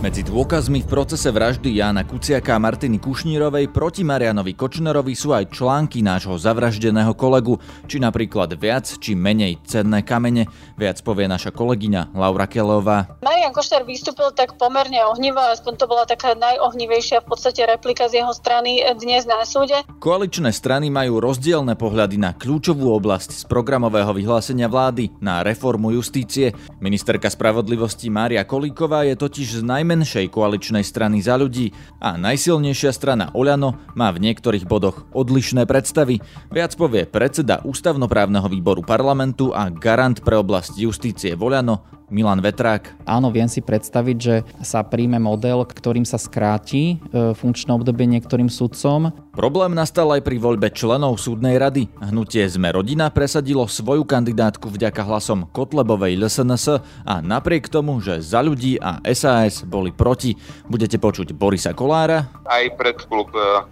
[0.00, 5.52] Medzi dôkazmi v procese vraždy Jána Kuciaka a Martiny Kušnírovej proti Marianovi Kočnerovi sú aj
[5.52, 10.48] články nášho zavraždeného kolegu, či napríklad viac či menej cenné kamene.
[10.80, 13.20] Viac povie naša kolegyňa Laura Kelová.
[13.20, 18.24] Marian Kočner vystúpil tak pomerne ohnivo, aspoň to bola taká najohnivejšia v podstate replika z
[18.24, 19.84] jeho strany dnes na súde.
[20.00, 26.56] Koaličné strany majú rozdielne pohľady na kľúčovú oblasť z programového vyhlásenia vlády na reformu justície.
[26.80, 32.94] Ministerka spravodlivosti Mária Kolíková je totiž z najmä najmenšej koaličnej strany za ľudí a najsilnejšia
[32.94, 36.22] strana Oľano má v niektorých bodoch odlišné predstavy.
[36.54, 43.06] Viac povie predseda ústavnoprávneho výboru parlamentu a garant pre oblasť justície Voľano Milan Vetrák.
[43.06, 48.50] Áno, viem si predstaviť, že sa príjme model, ktorým sa skráti e, funkčné obdobie niektorým
[48.50, 49.14] sudcom.
[49.30, 51.86] Problém nastal aj pri voľbe členov súdnej rady.
[52.02, 58.42] Hnutie Sme rodina presadilo svoju kandidátku vďaka hlasom Kotlebovej LSNS a napriek tomu, že za
[58.42, 60.34] ľudí a SAS boli proti,
[60.66, 62.26] budete počuť Borisa Kolára.
[62.50, 63.62] Aj pred klub uh,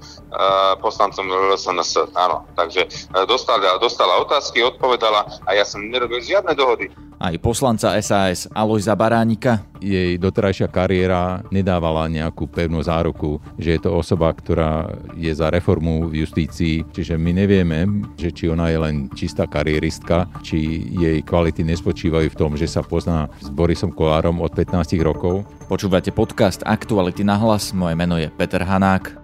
[0.78, 2.47] poslancom LSNS, áno.
[2.55, 2.86] Takže
[3.27, 6.86] dostala, dostala otázky, odpovedala a ja som nerobil žiadne dohody
[7.19, 9.66] aj poslanca SAS Alojza Baránika.
[9.78, 16.11] Jej doterajšia kariéra nedávala nejakú pevnú záruku, že je to osoba, ktorá je za reformu
[16.11, 17.86] v justícii, čiže my nevieme,
[18.19, 22.83] že či ona je len čistá karieristka, či jej kvality nespočívajú v tom, že sa
[22.83, 25.46] pozná s Borisom Kolárom od 15 rokov.
[25.70, 29.14] Počúvate podcast Aktuality na hlas, moje meno je Peter Hanák.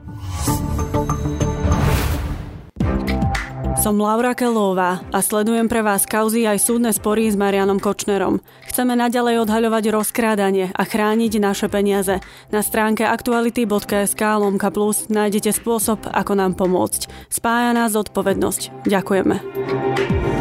[3.84, 8.40] Som Laura Kelová a sledujem pre vás kauzy aj súdne spory s Marianom Kočnerom.
[8.64, 12.24] Chceme naďalej odhaľovať rozkrádanie a chrániť naše peniaze.
[12.48, 17.28] Na stránke aktuality.sk lomka plus nájdete spôsob, ako nám pomôcť.
[17.28, 18.88] Spája nás zodpovednosť.
[18.88, 20.33] Ďakujeme.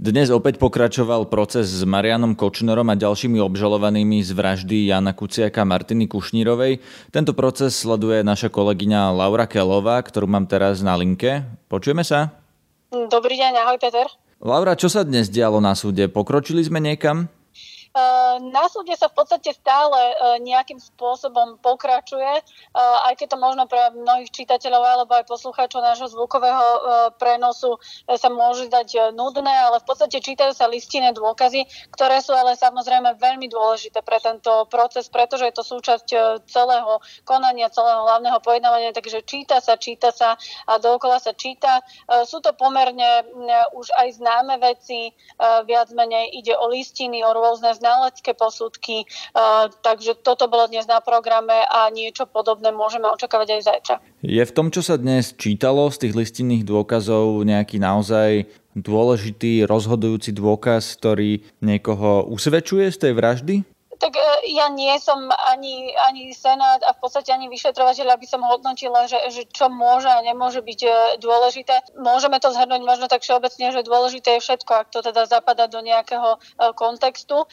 [0.00, 5.68] Dnes opäť pokračoval proces s Marianom Kočnerom a ďalšími obžalovanými z vraždy Jana Kuciaka a
[5.68, 6.80] Martiny Kušnírovej.
[7.12, 11.44] Tento proces sleduje naša kolegyňa Laura Kelová, ktorú mám teraz na linke.
[11.68, 12.32] Počujeme sa?
[12.88, 14.08] Dobrý deň, ahoj Peter.
[14.40, 16.08] Laura, čo sa dnes dialo na súde?
[16.08, 17.28] Pokročili sme niekam?
[18.40, 20.14] Na súde sa v podstate stále e,
[20.46, 22.42] nejakým spôsobom pokračuje, e,
[22.78, 26.80] aj keď to možno pre mnohých čitateľov alebo aj poslucháčov nášho zvukového e,
[27.18, 32.54] prenosu sa môže zdať nudné, ale v podstate čítajú sa listinné dôkazy, ktoré sú ale
[32.54, 36.06] samozrejme veľmi dôležité pre tento proces, pretože je to súčasť
[36.46, 40.38] celého konania, celého hlavného pojednávania, takže číta sa, číta sa
[40.70, 41.82] a dookola sa číta.
[42.22, 43.26] Sú to pomerne
[43.74, 45.10] už aj známe veci,
[45.66, 49.08] viac menej ide o listiny, o rôzne znalecké posudky,
[49.80, 53.94] takže toto bolo dnes na programe a niečo podobné môžeme očakávať aj zajtra.
[54.20, 60.30] Je v tom, čo sa dnes čítalo z tých listinných dôkazov nejaký naozaj dôležitý, rozhodujúci
[60.36, 63.54] dôkaz, ktorý niekoho usvedčuje z tej vraždy?
[64.00, 68.40] Tak e, ja nie som ani, ani senát a v podstate ani vyšetrovateľ, aby som
[68.40, 70.90] hodnotila, že, že čo môže a nemôže byť e,
[71.20, 72.00] dôležité.
[72.00, 75.84] Môžeme to zhrnúť možno tak všeobecne, že dôležité je všetko, ak to teda zapadá do
[75.84, 77.44] nejakého e, kontextu.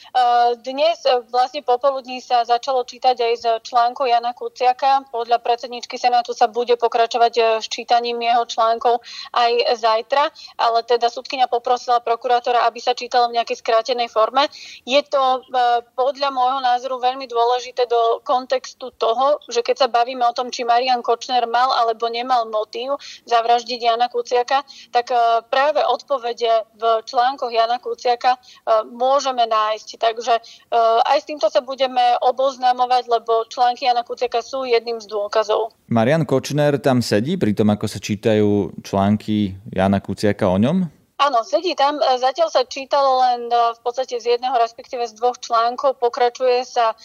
[0.64, 5.04] Dnes vlastne popoludní sa začalo čítať aj z článku Jana Kuciaka.
[5.12, 9.04] Podľa predsedničky senátu sa bude pokračovať s čítaním jeho článkov
[9.36, 14.48] aj zajtra, ale teda súdkynia poprosila prokurátora, aby sa čítalo v nejakej skrátenej forme.
[14.88, 15.44] Je to
[15.98, 20.62] podľa môjho názoru veľmi dôležité do kontextu toho, že keď sa bavíme o tom, či
[20.62, 22.94] Marian Kočner mal alebo nemal motív
[23.26, 24.62] zavraždiť Jana Kuciaka,
[24.94, 28.38] tak e, práve odpovede v článkoch Jana Kuciaka e,
[28.94, 29.88] môžeme nájsť.
[29.98, 30.42] Takže e,
[31.02, 35.74] aj s týmto sa budeme oboznamovať, lebo články Jana Kuciaka sú jedným z dôkazov.
[35.90, 40.97] Marian Kočner tam sedí pri tom, ako sa čítajú články Jana Kuciaka o ňom?
[41.18, 41.98] Áno, sedí tam.
[41.98, 45.98] E, zatiaľ sa čítalo len e, v podstate z jedného, respektíve z dvoch článkov.
[45.98, 46.96] Pokračuje sa e,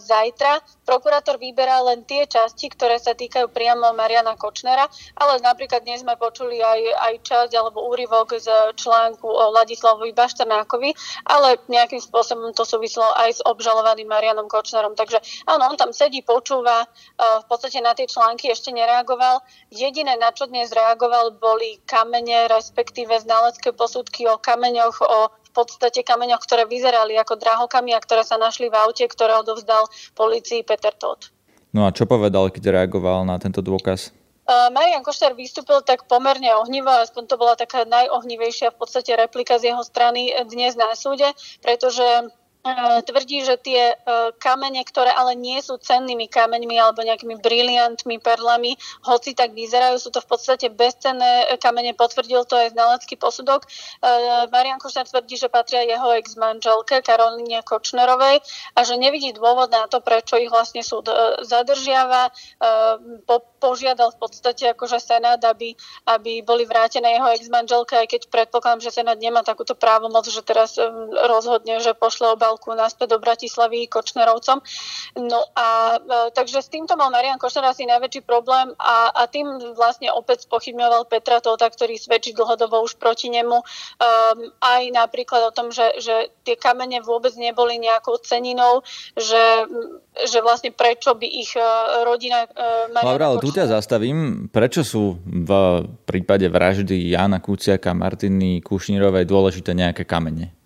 [0.00, 0.64] zajtra.
[0.88, 4.88] Prokurátor vyberá len tie časti, ktoré sa týkajú priamo Mariana Kočnera,
[5.20, 10.96] ale napríklad dnes sme počuli aj, aj časť alebo úryvok z článku o Ladislavovi Bašternákovi,
[11.28, 14.96] ale nejakým spôsobom to súvislo aj s obžalovaným Marianom Kočnerom.
[14.96, 16.88] Takže áno, on tam sedí, počúva,
[17.20, 19.44] v podstate na tie články ešte nereagoval.
[19.68, 25.50] Jediné, na čo dnes reagoval, boli kamene, respektíve znalec vedecké posudky o kameňoch, o v
[25.50, 30.62] podstate kameňoch, ktoré vyzerali ako drahokamy a ktoré sa našli v aute, ktoré odovzdal policii
[30.62, 31.34] Peter Todd.
[31.74, 34.14] No a čo povedal, keď reagoval na tento dôkaz?
[34.48, 39.58] Uh, Marian Košter vystúpil tak pomerne ohnivo, aspoň to bola taká najohnivejšia v podstate replika
[39.58, 41.26] z jeho strany dnes na súde,
[41.60, 42.06] pretože
[43.06, 43.94] tvrdí, že tie
[44.38, 48.74] kamene, ktoré ale nie sú cennými kameňmi alebo nejakými briliantmi, perlami,
[49.06, 53.64] hoci tak vyzerajú, sú to v podstate bezcenné kamene, potvrdil to aj znalecký posudok.
[54.52, 58.42] Marian Kočner tvrdí, že patria jeho ex-manželke Karolíne Kočnerovej
[58.74, 61.10] a že nevidí dôvod na to, prečo ich vlastne súd
[61.44, 62.30] zadržiava.
[63.26, 65.74] Po, požiadal v podstate akože Senát, aby,
[66.06, 70.78] aby boli vrátené jeho ex-manželke, aj keď predpokladám, že Senát nemá takúto právomoc, že teraz
[71.26, 74.58] rozhodne, že pošle obálku naspäť do Bratislavy Kočnerovcom.
[75.22, 79.46] No a e, takže s týmto mal Marian Kočner asi najväčší problém a, a tým
[79.78, 83.62] vlastne opäť spochybňoval Petra Tota, ktorý svedčí dlhodobo už proti nemu.
[83.62, 88.82] Um, aj napríklad o tom, že, že tie kamene vôbec neboli nejakou ceninou,
[89.14, 89.70] že,
[90.26, 91.62] že vlastne prečo by ich e,
[92.02, 94.50] rodina uh, Laura, ale tu ťa zastavím.
[94.50, 95.50] Prečo sú v
[96.02, 100.57] prípade vraždy Jana Kuciaka, Martiny Kušnírovej dôležité nejaké kamene?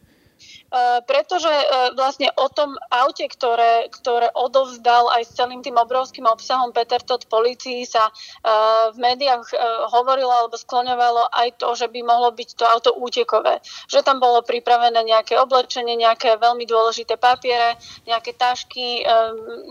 [0.72, 6.24] Eh, pretože eh, vlastne o tom aute, ktoré, ktoré odovzdal aj s celým tým obrovským
[6.24, 9.52] obsahom Peter Todd policii sa eh, v médiách
[9.92, 13.60] hovorilo alebo skloňovalo aj to, že by mohlo byť to auto útekové.
[13.92, 17.76] Že tam bolo pripravené nejaké oblečenie, nejaké veľmi dôležité papiere,
[18.08, 19.04] nejaké tašky,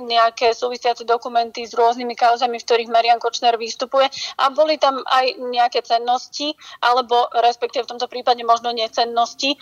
[0.06, 4.06] nejaké súvisiace dokumenty s rôznymi kauzami, v ktorých Marian Kočner vystupuje
[4.38, 6.53] a boli tam aj nejaké cennosti,
[6.83, 9.57] alebo respektíve v tomto prípade možno necennosti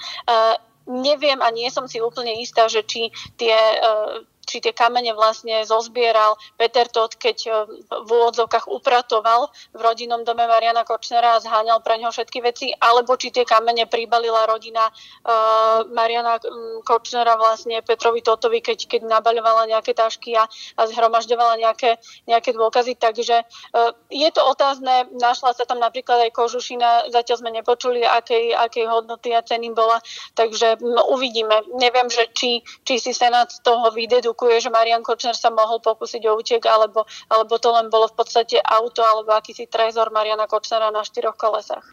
[0.88, 5.62] neviem a nie som si úplne istá, že či tie uh, či tie kamene vlastne
[5.62, 7.50] zozbieral Peter Todt, keď e,
[7.86, 13.14] v úvodzovkách upratoval v rodinnom dome Mariana Kočnera a zháňal pre ňo všetky veci, alebo
[13.14, 16.40] či tie kamene pribalila rodina uh, Mariana
[16.88, 22.96] Kočnera vlastne Petrovi Totovi, keď, keď nabaľovala nejaké tašky a, a zhromažďovala nejaké, nejaké dôkazy.
[22.96, 28.56] Takže uh, je to otázne, našla sa tam napríklad aj kožušina, zatiaľ sme nepočuli, akej,
[28.56, 30.00] akej hodnoty a ceny bola,
[30.34, 30.80] takže
[31.12, 31.68] uvidíme.
[31.76, 35.84] Neviem, že či, či si Senát z toho vydedu indikuje, že Marian Kočner sa mohol
[35.84, 40.48] pokúsiť o útek, alebo, alebo to len bolo v podstate auto alebo akýsi trezor Mariana
[40.48, 41.84] Kočnera na štyroch kolesách.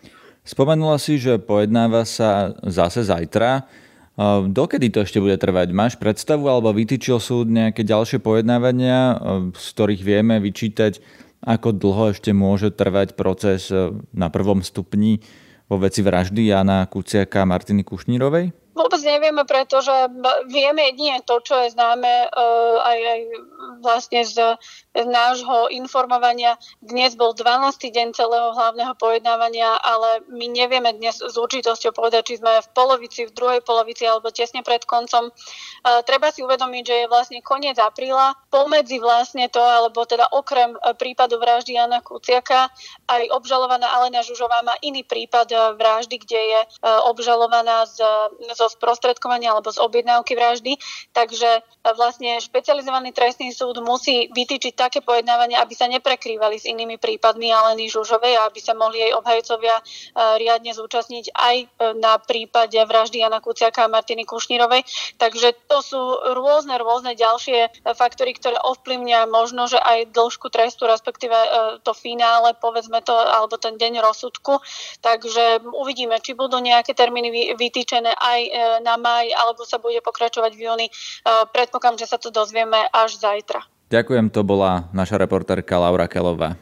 [0.47, 3.67] Spomenula si, že pojednáva sa zase zajtra.
[4.47, 5.75] Dokedy to ešte bude trvať?
[5.75, 9.19] Máš predstavu alebo vytýčil súd nejaké ďalšie pojednávania,
[9.51, 11.03] z ktorých vieme vyčítať,
[11.43, 13.75] ako dlho ešte môže trvať proces
[14.15, 15.19] na prvom stupni
[15.67, 18.66] vo veci vraždy Jana Kuciaka a Martiny Kušnírovej?
[18.77, 19.89] Vôbec nevieme, pretože
[20.53, 23.21] vieme jedine to, čo je známe uh, aj, aj
[23.81, 24.37] vlastne z,
[24.93, 26.61] z nášho informovania.
[26.85, 27.73] Dnes bol 12.
[27.73, 33.25] deň celého hlavného pojednávania, ale my nevieme dnes s určitosťou povedať, či sme v polovici,
[33.25, 35.33] v druhej polovici alebo tesne pred koncom.
[35.33, 38.37] Uh, treba si uvedomiť, že je vlastne koniec apríla.
[38.53, 42.69] Pomedzi vlastne to, alebo teda okrem uh, prípadu vraždy Jana Kuciaka,
[43.09, 46.61] aj obžalovaná Alena Žužová má iný prípad vraždy, kde je
[47.07, 48.03] obžalovaná z,
[48.53, 50.75] zo zo sprostredkovania alebo z objednávky vraždy.
[51.15, 51.61] Takže e,
[51.95, 57.87] vlastne špecializovaný trestný súd musí vytýčiť také pojednávanie, aby sa neprekrývali s inými prípadmi Aleny
[57.87, 59.83] Žužovej a aby sa mohli jej obhajcovia e,
[60.43, 61.67] riadne zúčastniť aj e,
[62.03, 64.83] na prípade vraždy Jana Kuciaka a Martiny Kušnírovej.
[65.23, 66.03] Takže to sú
[66.35, 71.37] rôzne, rôzne ďalšie faktory, ktoré ovplyvňa možno, že aj dĺžku trestu, respektíve
[71.87, 74.59] to finále, povedzme to, alebo ten deň rozsudku.
[75.05, 78.41] Takže uvidíme, či budú nejaké termíny vytýčené aj
[78.83, 80.87] na maj, alebo sa bude pokračovať v júni.
[80.89, 80.93] E,
[81.55, 83.65] predpokladám, že sa to dozvieme až zajtra.
[83.87, 86.59] Ďakujem, to bola naša reportérka Laura Kelová.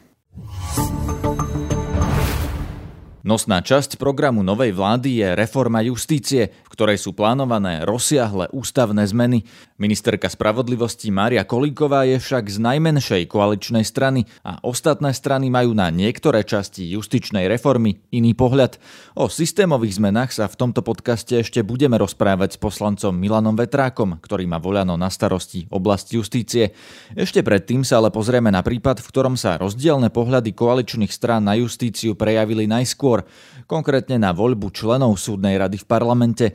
[3.25, 9.41] Nosná časť programu novej vlády je reforma justície, v ktorej sú plánované rozsiahle ústavné zmeny.
[9.81, 15.89] Ministerka spravodlivosti Mária Kolíková je však z najmenšej koaličnej strany a ostatné strany majú na
[15.89, 18.77] niektoré časti justičnej reformy iný pohľad.
[19.17, 24.45] O systémových zmenách sa v tomto podcaste ešte budeme rozprávať s poslancom Milanom Vetrákom, ktorý
[24.45, 26.77] má voľano na starosti oblasť justície.
[27.17, 31.57] Ešte predtým sa ale pozrieme na prípad, v ktorom sa rozdielne pohľady koaličných strán na
[31.57, 33.23] justíciu prejavili najskôr skôr,
[33.63, 36.45] konkrétne na voľbu členov súdnej rady v parlamente.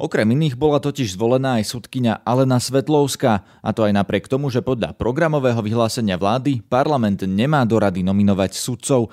[0.00, 4.64] Okrem iných bola totiž zvolená aj sudkynia Alena Svetlovská, a to aj napriek tomu, že
[4.64, 9.12] podľa programového vyhlásenia vlády parlament nemá do rady nominovať sudcov.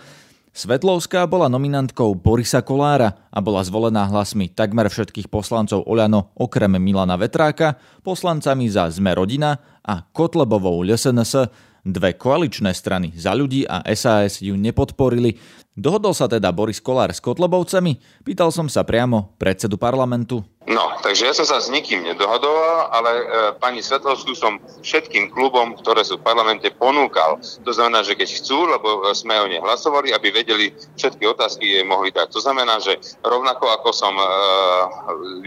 [0.57, 7.13] Svetlovská bola nominantkou Borisa Kolára a bola zvolená hlasmi takmer všetkých poslancov Oľano okrem Milana
[7.13, 11.51] Vetráka, poslancami za Sme rodina a Kotlebovou LSNS.
[11.87, 15.39] Dve koaličné strany za ľudí a SAS ju nepodporili.
[15.77, 18.01] Dohodol sa teda Boris Kolár s Kotlobovcami?
[18.25, 20.41] Pýtal som sa priamo predsedu parlamentu.
[20.67, 25.79] No, takže ja som sa s nikým nedohadoval, ale e, pani Svetlovskú som všetkým klubom,
[25.79, 27.39] ktoré sú v parlamente, ponúkal.
[27.39, 31.87] To znamená, že keď chcú, lebo sme o nej hlasovali, aby vedeli všetky otázky jej
[31.87, 32.35] mohli dať.
[32.35, 34.27] To znamená, že rovnako ako som e,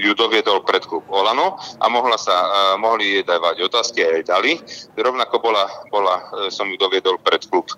[0.00, 2.48] ju doviedol pred klub Olano a mohla sa, e,
[2.80, 4.56] mohli jej dávať otázky a jej dali,
[4.96, 7.76] rovnako bola, bola, e, som ju doviedol pred klub e,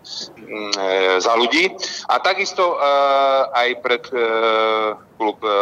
[1.18, 1.74] za ľudí.
[2.06, 2.86] A takisto e,
[3.50, 4.22] aj pred e,
[5.22, 5.60] klub e, e,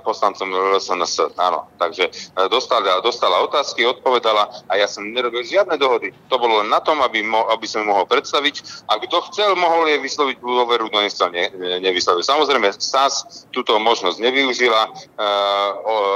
[0.00, 1.36] poslancom LSNS.
[1.36, 6.16] Áno, takže e, dostala, dostala otázky, odpovedala a ja som nerobil žiadne dohody.
[6.32, 9.84] To bolo len na tom, aby, mo, aby som mohol predstaviť a kto chcel, mohol
[9.92, 11.52] jej vysloviť dôveru, no nechcel, ne,
[11.84, 12.24] nevysloviť.
[12.24, 14.82] Samozrejme, SAS túto možnosť nevyužila,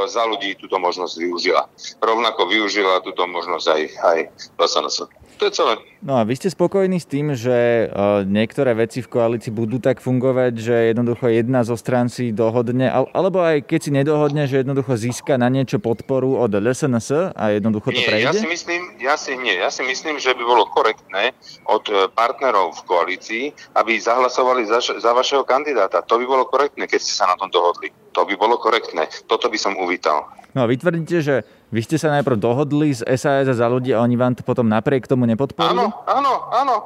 [0.09, 1.69] za ľudí túto možnosť využila.
[2.01, 4.19] Rovnako využila túto možnosť aj, aj
[4.57, 5.18] LSNS.
[5.39, 5.79] To je celé.
[6.03, 10.03] No a vy ste spokojní s tým, že uh, niektoré veci v koalícii budú tak
[10.03, 14.99] fungovať, že jednoducho jedna zo strán si dohodne, alebo aj keď si nedohodne, že jednoducho
[14.99, 18.27] získa na niečo podporu od LSNS a jednoducho to nie, prejde?
[18.31, 21.35] Ja si myslím, ja si, nie, ja si myslím, že by bolo korektné
[21.67, 23.45] od e, partnerov v koalícii,
[23.79, 26.03] aby zahlasovali za, za vašeho kandidáta.
[26.07, 27.91] To by bolo korektné, keď ste sa na tom dohodli.
[28.15, 29.07] To by bolo korektné.
[29.31, 30.27] Toto by som uvítal.
[30.57, 33.93] No a vy tvrdíte, že vy ste sa najprv dohodli z SAS a za ľudí
[33.93, 35.77] a oni vám to potom napriek tomu nepodporili?
[35.77, 36.77] Áno, áno, áno.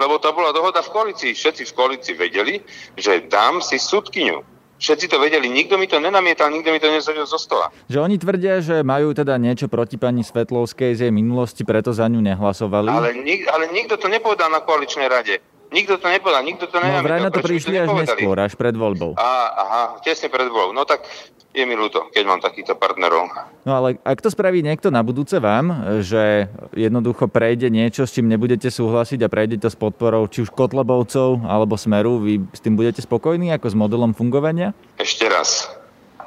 [0.00, 1.30] Lebo to bola dohoda v koalícii.
[1.36, 2.58] Všetci v koalícii vedeli,
[2.98, 4.42] že dám si sudkyňu.
[4.82, 7.70] Všetci to vedeli, nikto mi to nenamietal, nikto mi to nezhodil zo stola.
[7.86, 12.10] Že oni tvrdia, že majú teda niečo proti pani Svetlovskej z jej minulosti, preto za
[12.10, 12.90] ňu nehlasovali.
[12.90, 15.38] Ale, nik, ale nikto to nepovedal na koaličnej rade.
[15.70, 16.98] Nikto to nepovedal, nikto to nenamietal.
[16.98, 19.14] No vraj na to prišli až neskôr, až pred voľbou.
[19.14, 20.74] Á, aha, tesne pred voľbou.
[20.74, 21.06] No tak
[21.52, 23.28] je mi ľúto, keď mám takýchto partnerov.
[23.68, 28.26] No ale ak to spraví niekto na budúce vám, že jednoducho prejde niečo, s čím
[28.32, 32.74] nebudete súhlasiť a prejde to s podporou či už Kotlebovcov alebo Smeru, vy s tým
[32.74, 34.72] budete spokojní ako s modelom fungovania?
[34.96, 35.68] Ešte raz,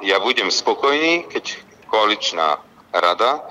[0.00, 1.58] ja budem spokojný, keď
[1.90, 2.62] koaličná
[2.94, 3.44] rada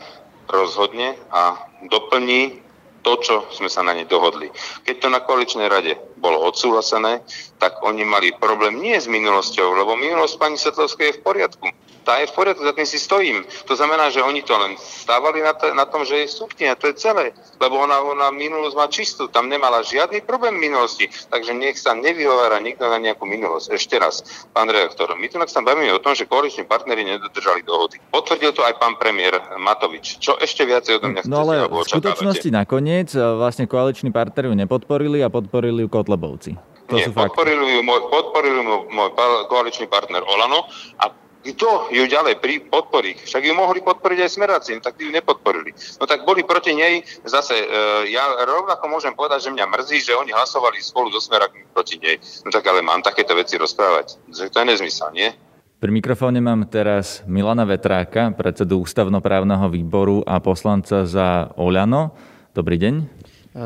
[0.50, 1.60] rozhodne a
[1.91, 2.64] doplní
[3.05, 4.50] to, čo sme sa na ne dohodli.
[4.81, 7.21] Keď to na koaličnej rade bolo odsúhlasené,
[7.62, 11.69] tak oni mali problém nie s minulosťou, lebo minulosť pani Svetlovskej je v poriadku
[12.05, 13.41] tá je v poriadku, za tým si stojím.
[13.65, 16.93] To znamená, že oni to len stávali na, to, na tom, že je a to
[16.93, 17.33] je celé.
[17.57, 21.09] Lebo ona, ona minulosť má čistú, tam nemala žiadny problém minulosti.
[21.09, 23.74] Takže nech sa nevyhovára nikto na nejakú minulosť.
[23.74, 24.21] Ešte raz,
[24.53, 27.97] pán redaktor, my tu sa bavíme o tom, že koaliční partnery nedodržali dohody.
[28.13, 30.21] Potvrdil to aj pán premiér Matovič.
[30.21, 35.25] Čo ešte viacej odo mňa No ale v skutočnosti nakoniec e, vlastne koaliční partnery nepodporili
[35.25, 36.75] a podporili ju Kotlebovci.
[36.85, 39.09] To Nie, podporili ju, môj, podporili ju môj
[39.50, 40.69] koaličný partner Olano
[41.01, 41.09] a
[41.53, 43.13] kto ju ďalej pri podporí?
[43.13, 45.69] Však ju mohli podporiť aj smeráci, tak ju nepodporili.
[46.01, 47.67] No tak boli proti nej, zase e,
[48.09, 52.17] ja rovnako môžem povedať, že mňa mrzí, že oni hlasovali spolu so smerákmi proti nej.
[52.41, 54.17] No tak ale mám takéto veci rozprávať.
[54.33, 55.29] Že to je nezmysel, nie?
[55.75, 62.15] Pri mikrofóne mám teraz Milana Vetráka, predsedu ústavnoprávneho výboru a poslanca za Oľano.
[62.55, 62.95] Dobrý deň.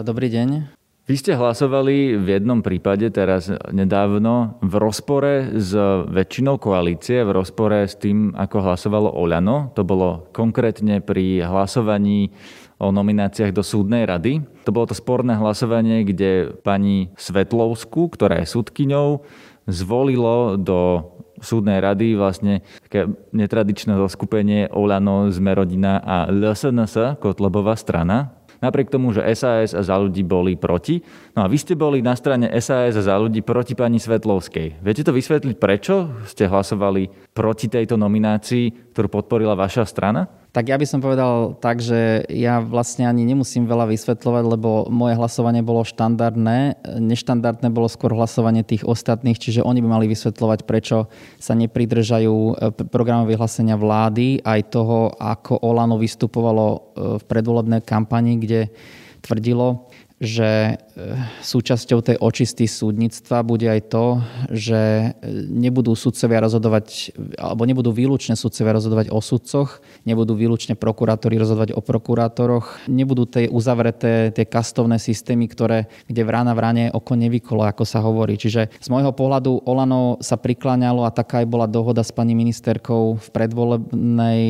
[0.04, 0.79] Dobrý deň.
[1.10, 5.74] Vy ste hlasovali v jednom prípade teraz nedávno v rozpore s
[6.06, 9.74] väčšinou koalície, v rozpore s tým, ako hlasovalo Oľano.
[9.74, 12.30] To bolo konkrétne pri hlasovaní
[12.78, 14.46] o nomináciách do súdnej rady.
[14.64, 19.26] To bolo to sporné hlasovanie, kde pani Svetlovsku, ktorá je súdkyňou,
[19.66, 21.10] zvolilo do
[21.42, 28.39] súdnej rady vlastne také netradičné zoskupenie Olano, Zmerodina a LSNS, Kotlebová strana.
[28.60, 31.00] Napriek tomu, že SAS a za ľudí boli proti.
[31.36, 34.84] No a vy ste boli na strane SAS a za ľudí proti pani Svetlovskej.
[34.84, 40.39] Viete to vysvetliť, prečo ste hlasovali proti tejto nominácii, ktorú podporila vaša strana?
[40.50, 45.14] Tak ja by som povedal tak, že ja vlastne ani nemusím veľa vysvetľovať, lebo moje
[45.14, 46.82] hlasovanie bolo štandardné.
[46.98, 51.06] Neštandardné bolo skôr hlasovanie tých ostatných, čiže oni by mali vysvetľovať, prečo
[51.38, 52.54] sa nepridržajú e,
[52.90, 56.80] programové vyhlásenia vlády, aj toho, ako Olano vystupovalo e,
[57.22, 58.74] v predvolebnej kampani, kde
[59.22, 59.86] tvrdilo,
[60.20, 61.06] že e,
[61.40, 64.06] súčasťou tej očisty súdnictva bude aj to,
[64.52, 65.08] že e,
[65.48, 71.80] nebudú sudcovia rozhodovať, alebo nebudú výlučne sudcovia rozhodovať o sudcoch, nebudú výlučne prokurátori rozhodovať o
[71.80, 77.88] prokurátoroch, nebudú tie uzavreté tie kastovné systémy, ktoré, kde vrána v ráne oko nevykolo, ako
[77.88, 78.36] sa hovorí.
[78.36, 83.16] Čiže z môjho pohľadu Olano sa prikláňalo a taká aj bola dohoda s pani ministerkou
[83.16, 84.44] v predvolebnej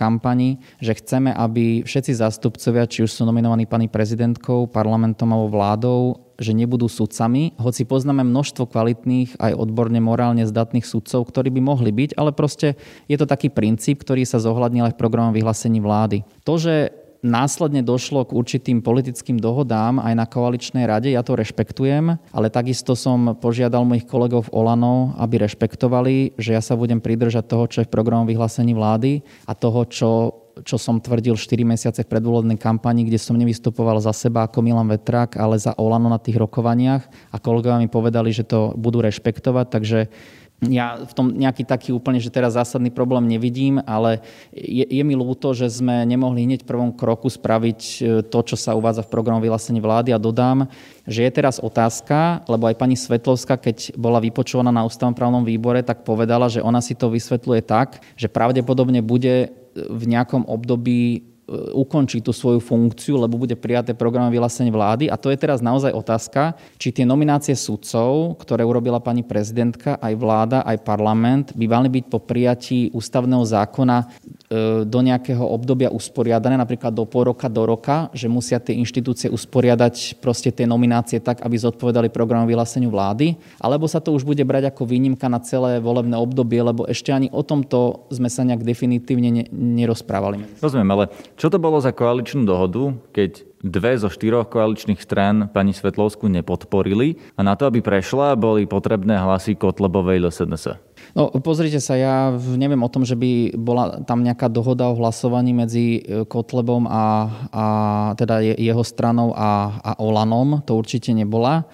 [0.00, 6.00] kampani, že chceme, aby všetci zástupcovia, či už sú nominovaní pani prezidentkou, parlamentom alebo vládou,
[6.40, 11.92] že nebudú sudcami, hoci poznáme množstvo kvalitných aj odborne morálne zdatných sudcov, ktorí by mohli
[11.92, 12.80] byť, ale proste
[13.12, 16.24] je to taký princíp, ktorý sa zohľadnil aj v programom vyhlásení vlády.
[16.48, 22.16] To, že Následne došlo k určitým politickým dohodám aj na koaličnej rade, ja to rešpektujem,
[22.16, 27.68] ale takisto som požiadal mojich kolegov Olano, aby rešpektovali, že ja sa budem pridržať toho,
[27.68, 30.10] čo je v programom vyhlásení vlády a toho, čo
[30.60, 34.92] čo som tvrdil 4 mesiace v predvolebnej kampani, kde som nevystupoval za seba ako Milan
[34.92, 37.32] Vetrák, ale za Olano na tých rokovaniach.
[37.32, 39.98] A kolegovia mi povedali, že to budú rešpektovať, takže
[40.68, 44.20] ja v tom nejaký taký úplne, že teraz zásadný problém nevidím, ale
[44.52, 47.96] je, je mi ľúto, že sme nemohli hneď v prvom kroku spraviť e,
[48.28, 50.12] to, čo sa uvádza v programu vyhlásení vlády.
[50.12, 50.68] A dodám,
[51.08, 55.80] že je teraz otázka, lebo aj pani Svetlovská, keď bola vypočúvaná na ústavnom právnom výbore,
[55.80, 61.24] tak povedala, že ona si to vysvetľuje tak, že pravdepodobne bude v nejakom období
[61.74, 65.10] ukončí tú svoju funkciu, lebo bude prijaté program vyhlásenie vlády.
[65.10, 70.14] A to je teraz naozaj otázka, či tie nominácie sudcov, ktoré urobila pani prezidentka, aj
[70.14, 74.06] vláda, aj parlament, by mali byť po prijatí ústavného zákona e,
[74.86, 80.22] do nejakého obdobia usporiadané, napríklad do pol roka, do roka, že musia tie inštitúcie usporiadať
[80.22, 84.70] proste tie nominácie tak, aby zodpovedali programu vyhláseniu vlády, alebo sa to už bude brať
[84.70, 89.50] ako výnimka na celé volebné obdobie, lebo ešte ani o tomto sme sa nejak definitívne
[89.50, 90.46] nerozprávali.
[90.62, 91.04] Rozumiem, ale
[91.40, 97.16] čo to bolo za koaličnú dohodu, keď dve zo štyroch koaličných strán pani Svetlovsku nepodporili
[97.32, 100.76] a na to, aby prešla, boli potrebné hlasy Kotlebovej LSNS?
[101.16, 105.56] No, pozrite sa, ja neviem o tom, že by bola tam nejaká dohoda o hlasovaní
[105.56, 107.04] medzi e, Kotlebom a,
[107.48, 107.64] a
[108.20, 110.60] teda jeho stranou a, a Olanom.
[110.68, 111.64] To určite nebola.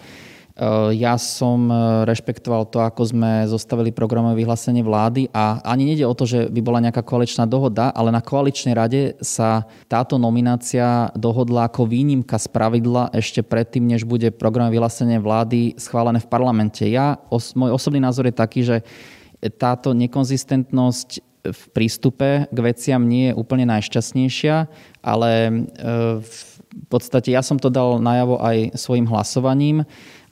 [0.57, 1.77] Eh, ja som eh,
[2.09, 6.61] rešpektoval to, ako sme zostavili programové vyhlásenie vlády a ani nejde o to, že by
[6.65, 12.49] bola nejaká koaličná dohoda, ale na koaličnej rade sa táto nominácia dohodla ako výnimka z
[12.49, 16.89] pravidla ešte predtým, než bude programové vyhlásenie vlády schválené v parlamente.
[16.89, 18.81] Ja, os, môj osobný názor je taký, že
[19.61, 21.21] táto nekonzistentnosť
[21.53, 24.57] v prístupe k veciam nie je úplne najšťastnejšia,
[25.05, 29.85] ale eh, v podstate ja som to dal najavo aj svojim hlasovaním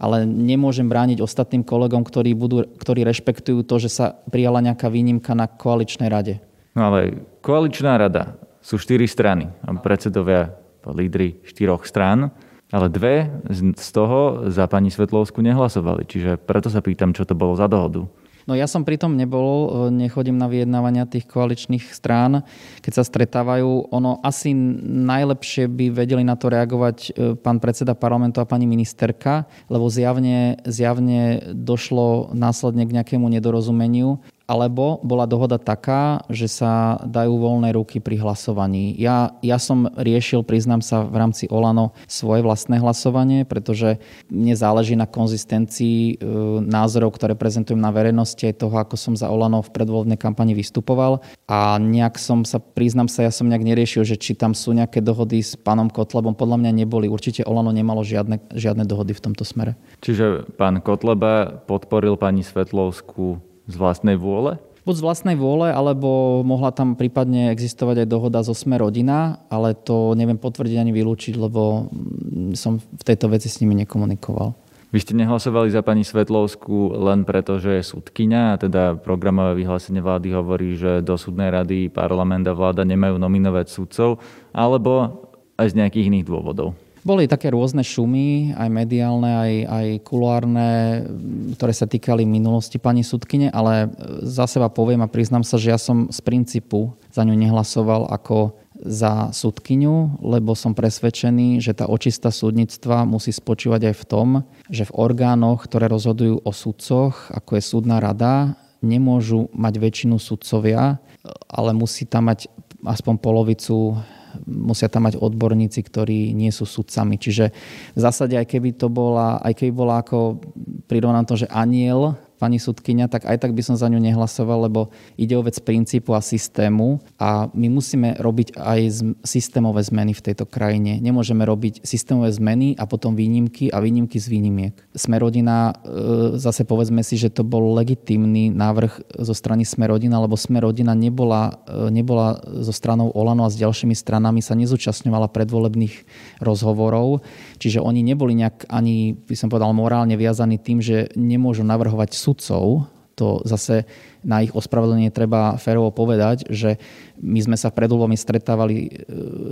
[0.04, 5.32] ale nemôžem brániť ostatným kolegom, ktorí, budú, ktorí rešpektujú to, že sa prijala nejaká výnimka
[5.32, 6.44] na koaličnej rade.
[6.76, 10.52] No ale koaličná rada sú štyri strany a predsedovia,
[10.84, 12.28] lídry štyroch strán,
[12.68, 16.04] ale dve z toho za pani Svetlovsku nehlasovali.
[16.04, 18.04] Čiže preto sa pýtam, čo to bolo za dohodu.
[18.44, 22.44] No ja som pritom nebol, e, nechodím na vyjednávania tých koaličných strán,
[22.84, 23.88] keď sa stretávajú.
[23.88, 24.52] Ono asi
[24.84, 27.10] najlepšie by vedeli na to reagovať e,
[27.40, 35.00] pán predseda parlamentu a pani ministerka, lebo zjavne, zjavne došlo následne k nejakému nedorozumeniu alebo
[35.00, 38.92] bola dohoda taká, že sa dajú voľné ruky pri hlasovaní.
[39.00, 43.96] Ja, ja som riešil, priznám sa, v rámci Olano svoje vlastné hlasovanie, pretože
[44.28, 46.14] mne záleží na konzistencii e,
[46.60, 51.24] názorov, ktoré prezentujem na verejnosti toho, ako som za Olano v predvoľbnej kampani vystupoval.
[51.48, 55.00] A nejak som sa, priznám sa, ja som nejak neriešil, že či tam sú nejaké
[55.00, 56.36] dohody s pánom Kotlebom.
[56.36, 57.08] Podľa mňa neboli.
[57.08, 59.80] Určite Olano nemalo žiadne, žiadne dohody v tomto smere.
[60.04, 64.60] Čiže pán Kotleba podporil pani Svetlovskú z vlastnej vôle?
[64.84, 69.72] Buď z vlastnej vôle, alebo mohla tam prípadne existovať aj dohoda zo Sme rodina, ale
[69.72, 74.52] to neviem potvrdiť ani vylúčiť, lebo mm, som v tejto veci s nimi nekomunikoval.
[74.94, 79.98] Vy ste nehlasovali za pani Svetlovskú len preto, že je súdkynia a teda programové vyhlásenie
[79.98, 84.22] vlády hovorí, že do súdnej rady parlament a vláda nemajú nominovať súdcov,
[84.54, 85.26] alebo
[85.58, 86.78] aj z nejakých iných dôvodov?
[87.04, 91.04] Boli také rôzne šumy, aj mediálne, aj, aj kuloárne,
[91.52, 93.92] ktoré sa týkali minulosti pani sudkyne, ale
[94.24, 98.56] za seba poviem a priznám sa, že ja som z princípu za ňu nehlasoval ako
[98.80, 104.28] za súdkyňu, lebo som presvedčený, že tá očista súdnictva musí spočívať aj v tom,
[104.72, 111.00] že v orgánoch, ktoré rozhodujú o sudcoch, ako je súdna rada, nemôžu mať väčšinu sudcovia,
[111.48, 112.52] ale musí tam mať
[112.84, 113.98] aspoň polovicu
[114.46, 117.18] musia tam mať odborníci, ktorí nie sú sudcami.
[117.18, 117.54] Čiže
[117.94, 120.42] v zásade, aj keby to bola, aj keby bola ako
[120.90, 124.92] prirovnám to, že aniel, pani sudkynia, tak aj tak by som za ňu nehlasoval, lebo
[125.16, 128.80] ide o vec princípu a systému a my musíme robiť aj
[129.24, 131.00] systémové zmeny v tejto krajine.
[131.00, 134.76] Nemôžeme robiť systémové zmeny a potom výnimky a výnimky z výnimiek.
[134.92, 140.92] Smerodina, e, zase povedzme si, že to bol legitímny návrh zo strany Smerodina, lebo Smerodina
[140.92, 146.04] nebola, e, nebola zo stranou Olano a s ďalšími stranami sa nezúčastňovala predvolebných
[146.44, 147.24] rozhovorov,
[147.56, 152.33] čiže oni neboli nejak ani, by som povedal, morálne viazaní tým, že nemôžu navrhovať súd
[152.34, 153.86] sudcov, to zase
[154.26, 156.82] na ich ospravedlenie treba férovo povedať, že
[157.22, 158.88] my sme sa v predvoľbami stretávali e,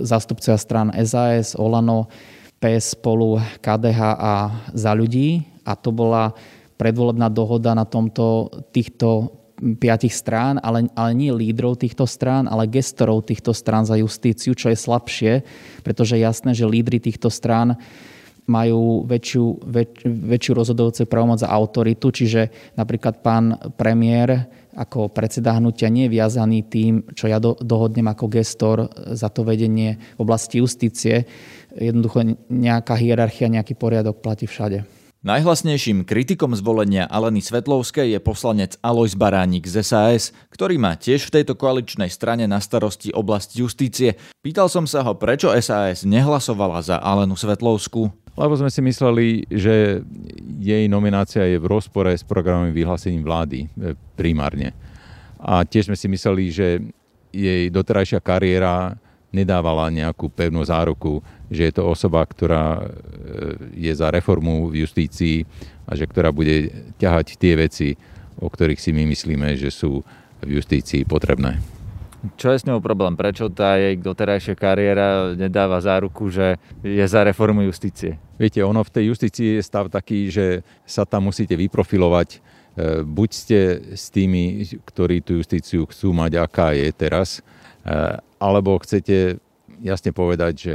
[0.03, 2.11] zástupcovia strán SAS, Olano,
[2.59, 4.35] PS spolu, KDH a
[4.75, 5.47] za ľudí.
[5.63, 6.35] A to bola
[6.75, 9.31] predvolebná dohoda na tomto, týchto
[9.79, 14.75] piatich strán, ale, ale nie lídrov týchto strán, ale gestorov týchto strán za justíciu, čo
[14.75, 15.33] je slabšie,
[15.87, 17.79] pretože je jasné, že lídry týchto strán
[18.47, 25.93] majú väčšiu, väč, väčšiu rozhodujúcu pravomoc za autoritu, čiže napríklad pán premiér ako predseda hnutia
[25.93, 30.65] nie je viazaný tým, čo ja do, dohodnem ako gestor za to vedenie v oblasti
[30.65, 31.29] justície.
[31.77, 34.85] Jednoducho nejaká hierarchia, nejaký poriadok platí všade.
[35.23, 41.39] Najhlasnejším kritikom zvolenia Aleny Svetlovskej je poslanec Alois Baránik z SAS, ktorý má tiež v
[41.39, 44.19] tejto koaličnej strane na starosti oblasť justície.
[44.43, 48.11] Pýtal som sa ho, prečo SAS nehlasovala za Alenu Svetlovskú.
[48.33, 50.01] Lebo sme si mysleli, že
[50.57, 54.73] jej nominácia je v rozpore s programovým vyhlásením vlády e, primárne.
[55.37, 56.81] A tiež sme si mysleli, že
[57.29, 58.97] jej doterajšia kariéra
[59.33, 62.85] nedávala nejakú pevnú záruku, že je to osoba, ktorá e,
[63.77, 65.45] je za reformu v justícii
[65.85, 67.89] a že ktorá bude ťahať tie veci,
[68.41, 70.01] o ktorých si my myslíme, že sú
[70.41, 71.61] v justícii potrebné.
[72.39, 73.19] Čo je s ňou problém?
[73.19, 76.55] Prečo tá jej doterajšia kariéra nedáva záruku, že
[76.87, 78.15] je za reformu justície?
[78.39, 82.29] Viete, ono v tej justícii je stav taký, že sa tam musíte vyprofilovať.
[82.33, 82.39] E,
[83.03, 83.59] buď ste
[83.99, 87.43] s tými, ktorí tú justíciu chcú mať, aká je teraz,
[87.83, 87.91] e,
[88.39, 89.43] alebo chcete
[89.83, 90.75] jasne povedať, že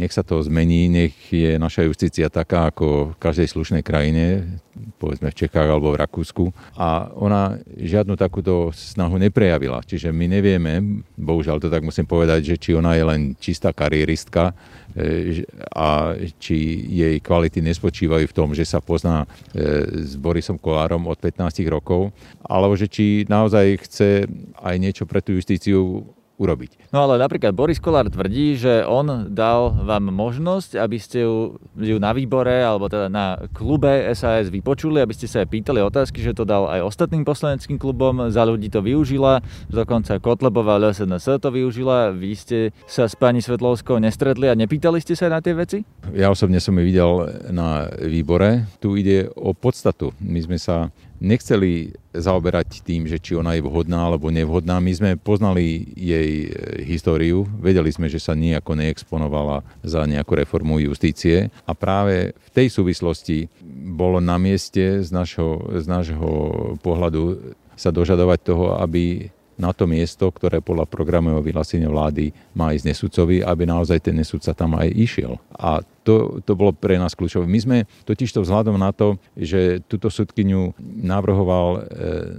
[0.00, 4.56] nech sa to zmení, nech je naša justícia taká ako v každej slušnej krajine,
[4.96, 6.44] povedzme v Čechách alebo v Rakúsku.
[6.80, 9.84] A ona žiadnu takúto snahu neprejavila.
[9.84, 14.56] Čiže my nevieme, bohužiaľ to tak musím povedať, že či ona je len čistá karieristka
[14.96, 15.44] e,
[15.76, 16.56] a či
[16.88, 22.08] jej kvality nespočívajú v tom, že sa pozná e, s Borisom Kolárom od 15 rokov,
[22.40, 24.24] alebo že či naozaj chce
[24.64, 26.08] aj niečo pre tú justíciu
[26.40, 26.88] urobiť.
[26.88, 32.00] No ale napríklad Boris Kolár tvrdí, že on dal vám možnosť, aby ste ju, ju
[32.00, 36.32] na výbore alebo teda na klube SAS vypočuli, aby ste sa aj pýtali otázky, že
[36.32, 42.16] to dal aj ostatným poslaneckým klubom, za ľudí to využila, dokonca Kotlebová LSNS to využila,
[42.16, 45.84] vy ste sa s pani Svetlovskou nestretli a nepýtali ste sa na tie veci?
[46.16, 47.10] Ja osobne som ju videl
[47.52, 48.64] na výbore.
[48.80, 50.16] Tu ide o podstatu.
[50.24, 50.88] My sme sa
[51.20, 54.80] nechceli zaoberať tým, že či ona je vhodná alebo nevhodná.
[54.80, 60.80] My sme poznali jej e, históriu, vedeli sme, že sa nejako neexponovala za nejakú reformu
[60.80, 63.52] justície a práve v tej súvislosti
[63.94, 66.30] bolo na mieste z nášho, z nášho
[66.80, 69.28] pohľadu sa dožadovať toho, aby
[69.60, 74.56] na to miesto, ktoré podľa programového vyhlásenia vlády má ísť nesudcovi, aby naozaj ten nesudca
[74.56, 75.36] tam aj išiel.
[75.52, 77.44] A to, to bolo pre nás kľúčové.
[77.44, 77.76] My sme
[78.08, 81.80] totiž to vzhľadom na to, že túto sudkyňu navrhoval e,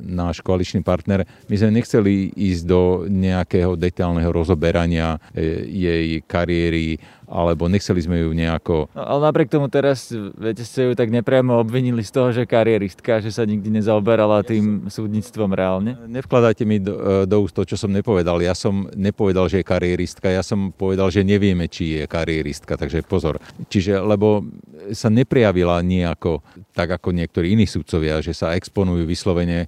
[0.02, 6.98] náš koaličný partner, my sme nechceli ísť do nejakého detailného rozoberania e, jej kariéry
[7.32, 8.92] alebo nechceli sme ju nejako...
[8.92, 13.24] No, ale napriek tomu teraz, viete, ste ju tak nepriamo obvinili z toho, že karieristka,
[13.24, 15.96] že sa nikdy nezaoberala tým súdnictvom reálne?
[16.12, 18.44] Nevkladajte mi do, e, do úst to, čo som nepovedal.
[18.44, 23.08] Ja som nepovedal, že je karieristka, ja som povedal, že nevieme, či je karieristka, takže
[23.08, 23.40] pozor.
[23.70, 24.46] Čiže, lebo
[24.92, 29.68] sa neprejavila nejako tak ako niektorí iní sudcovia, že sa exponujú vyslovene.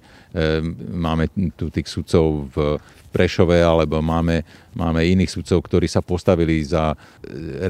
[0.90, 2.80] máme tu tých sudcov v,
[3.14, 4.42] Prešove, alebo máme,
[4.74, 6.96] máme iných sudcov, ktorí sa postavili za e,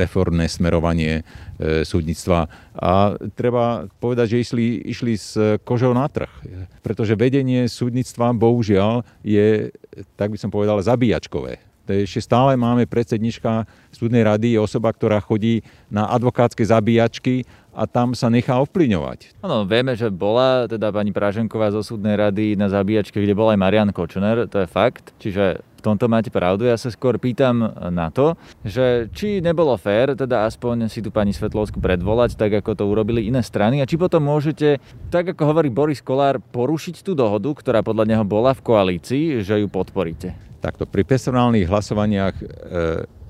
[0.01, 2.49] reformné smerovanie e, súdnictva.
[2.73, 5.37] A treba povedať, že išli, išli s
[5.69, 6.33] kožou na trh,
[6.81, 9.69] pretože vedenie súdnictva bohužiaľ je,
[10.17, 11.74] tak by som povedal, zabíjačkové.
[11.85, 15.61] Ešte stále máme predsednička súdnej rady, je osoba, ktorá chodí
[15.93, 19.43] na advokátske zabíjačky a tam sa nechá ovplyňovať.
[19.43, 23.59] Áno, vieme, že bola teda pani Praženková zo súdnej rady na zabíjačke, kde bol aj
[23.59, 25.11] Marian Kočner, to je fakt.
[25.19, 26.65] Čiže v tomto máte pravdu.
[26.65, 27.61] Ja sa skôr pýtam
[27.93, 32.73] na to, že či nebolo fér, teda aspoň si tu pani Svetlovsku predvolať, tak ako
[32.73, 34.81] to urobili iné strany a či potom môžete,
[35.13, 39.61] tak ako hovorí Boris Kolár, porušiť tú dohodu, ktorá podľa neho bola v koalícii, že
[39.61, 40.33] ju podporíte.
[40.65, 42.45] Takto, pri personálnych hlasovaniach e,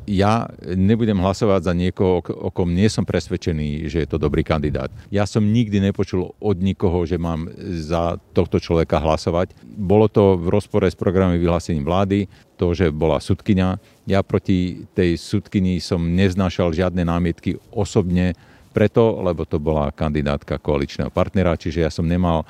[0.04, 4.92] ja nebudem hlasovať za niekoho, o kom nie som presvedčený, že je to dobrý kandidát.
[5.08, 7.48] Ja som nikdy nepočul od nikoho, že mám
[7.80, 9.56] za tohto človeka hlasovať.
[9.64, 12.28] Bolo to v rozpore s programom vyhlásením vlády,
[12.60, 13.80] to, že bola sudkynia.
[14.04, 18.36] Ja proti tej sudkyni som neznášal žiadne námietky osobne,
[18.74, 22.46] preto, lebo to bola kandidátka koaličného partnera, čiže ja som nemal e,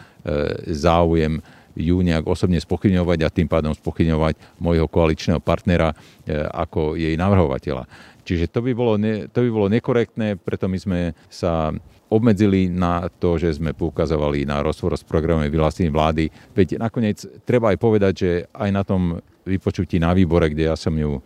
[0.72, 5.96] záujem ju nejak osobne spochybňovať a tým pádom spochybňovať môjho koaličného partnera e,
[6.34, 7.86] ako jej navrhovateľa.
[8.24, 11.74] Čiže to by bolo, ne, to by bolo nekorektné, preto my sme sa
[12.08, 16.30] obmedzili na to, že sme poukazovali na rozpor s programom vyhlásení vlády.
[16.54, 20.96] Veď nakoniec treba aj povedať, že aj na tom vypočutí na výbore, kde ja som
[20.96, 21.22] ju e,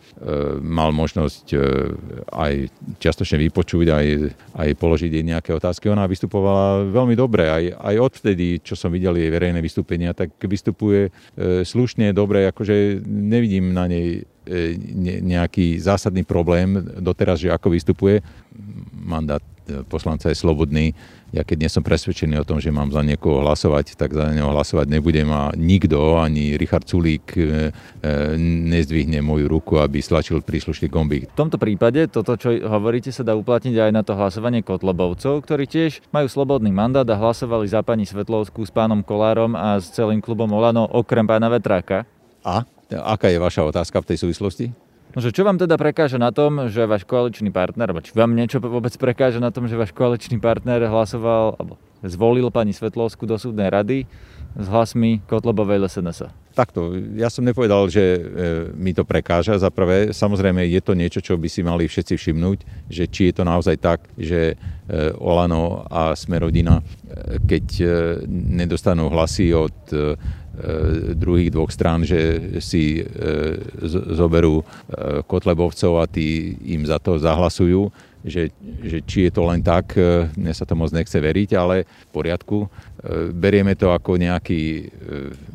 [0.58, 1.58] mal možnosť e,
[2.34, 2.52] aj
[2.98, 4.06] čiastočne vypočuť, aj,
[4.58, 5.86] aj položiť jej nejaké otázky.
[5.86, 11.08] Ona vystupovala veľmi dobre, aj, aj odvtedy, čo som videl jej verejné vystúpenia, tak vystupuje
[11.08, 11.10] e,
[11.62, 18.18] slušne, dobre, akože nevidím na nej e, ne, nejaký zásadný problém doteraz, že ako vystupuje.
[18.98, 20.90] Mandát e, poslanca je slobodný,
[21.28, 24.48] ja keď nie som presvedčený o tom, že mám za niekoho hlasovať, tak za neho
[24.48, 27.68] hlasovať nebudem a nikto, ani Richard Sulík e,
[28.00, 28.10] e,
[28.40, 31.28] nezdvihne moju ruku, aby stlačil príslušný gombík.
[31.28, 35.68] V tomto prípade toto, čo hovoríte, sa dá uplatniť aj na to hlasovanie Kotlobovcov, ktorí
[35.68, 40.24] tiež majú slobodný mandát a hlasovali za pani Svetlovskú s pánom Kolárom a s celým
[40.24, 42.08] klubom Olano okrem pána Vetráka.
[42.40, 42.64] A?
[42.88, 44.87] Aká je vaša otázka v tej súvislosti?
[45.16, 48.60] No, čo vám teda prekáža na tom, že váš koaličný partner, alebo či vám niečo
[48.60, 53.72] vôbec prekáža na tom, že váš koaličný partner hlasoval, alebo zvolil pani Svetlovskú do súdnej
[53.72, 54.04] rady
[54.54, 56.28] s hlasmi Kotlobovej LSNS?
[56.52, 58.20] Takto, ja som nepovedal, že e,
[58.74, 59.62] mi to prekáža.
[59.62, 63.34] Za prvé, samozrejme, je to niečo, čo by si mali všetci všimnúť, že či je
[63.38, 64.54] to naozaj tak, že e,
[65.22, 67.66] Olano a Smerodina, e, keď
[68.28, 69.78] nedostanú hlasy od
[71.14, 73.02] druhých dvoch strán, že si e,
[74.14, 74.64] zoberú e,
[75.24, 77.92] Kotlebovcov a tí im za to zahlasujú,
[78.26, 78.50] že,
[78.82, 79.94] že či je to len tak,
[80.34, 82.66] mne sa to moc nechce veriť, ale v poriadku.
[83.30, 84.90] Berieme to ako nejaký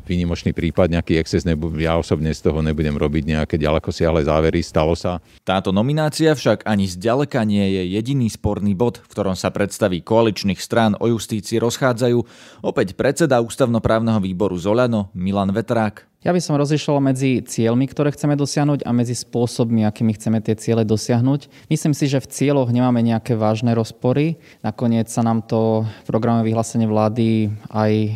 [0.07, 1.43] výnimočný prípad, nejaký exces,
[1.79, 5.19] ja osobne z toho nebudem robiť nejaké ďaleko siahle závery, stalo sa.
[5.43, 10.59] Táto nominácia však ani zďaleka nie je jediný sporný bod, v ktorom sa predstaví koaličných
[10.59, 12.19] strán o justícii rozchádzajú.
[12.63, 16.07] Opäť predseda ústavnoprávneho výboru Zolano Milan Vetrák.
[16.23, 20.55] Ja by som rozlišoval medzi cieľmi, ktoré chceme dosiahnuť a medzi spôsobmi, akými chceme tie
[20.55, 21.67] ciele dosiahnuť.
[21.67, 24.39] Myslím si, že v cieľoch nemáme nejaké vážne rozpory.
[24.63, 27.27] Nakoniec sa nám to v programe vyhlásenie vlády
[27.71, 28.13] aj e,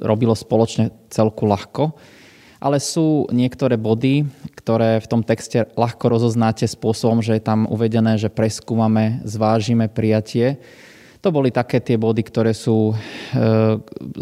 [0.00, 1.96] robilo spoločne celku ľahko.
[2.56, 4.24] Ale sú niektoré body,
[4.58, 10.58] ktoré v tom texte ľahko rozoznáte spôsobom, že je tam uvedené, že preskúmame, zvážime prijatie
[11.26, 12.96] to boli také tie body, ktoré sú e,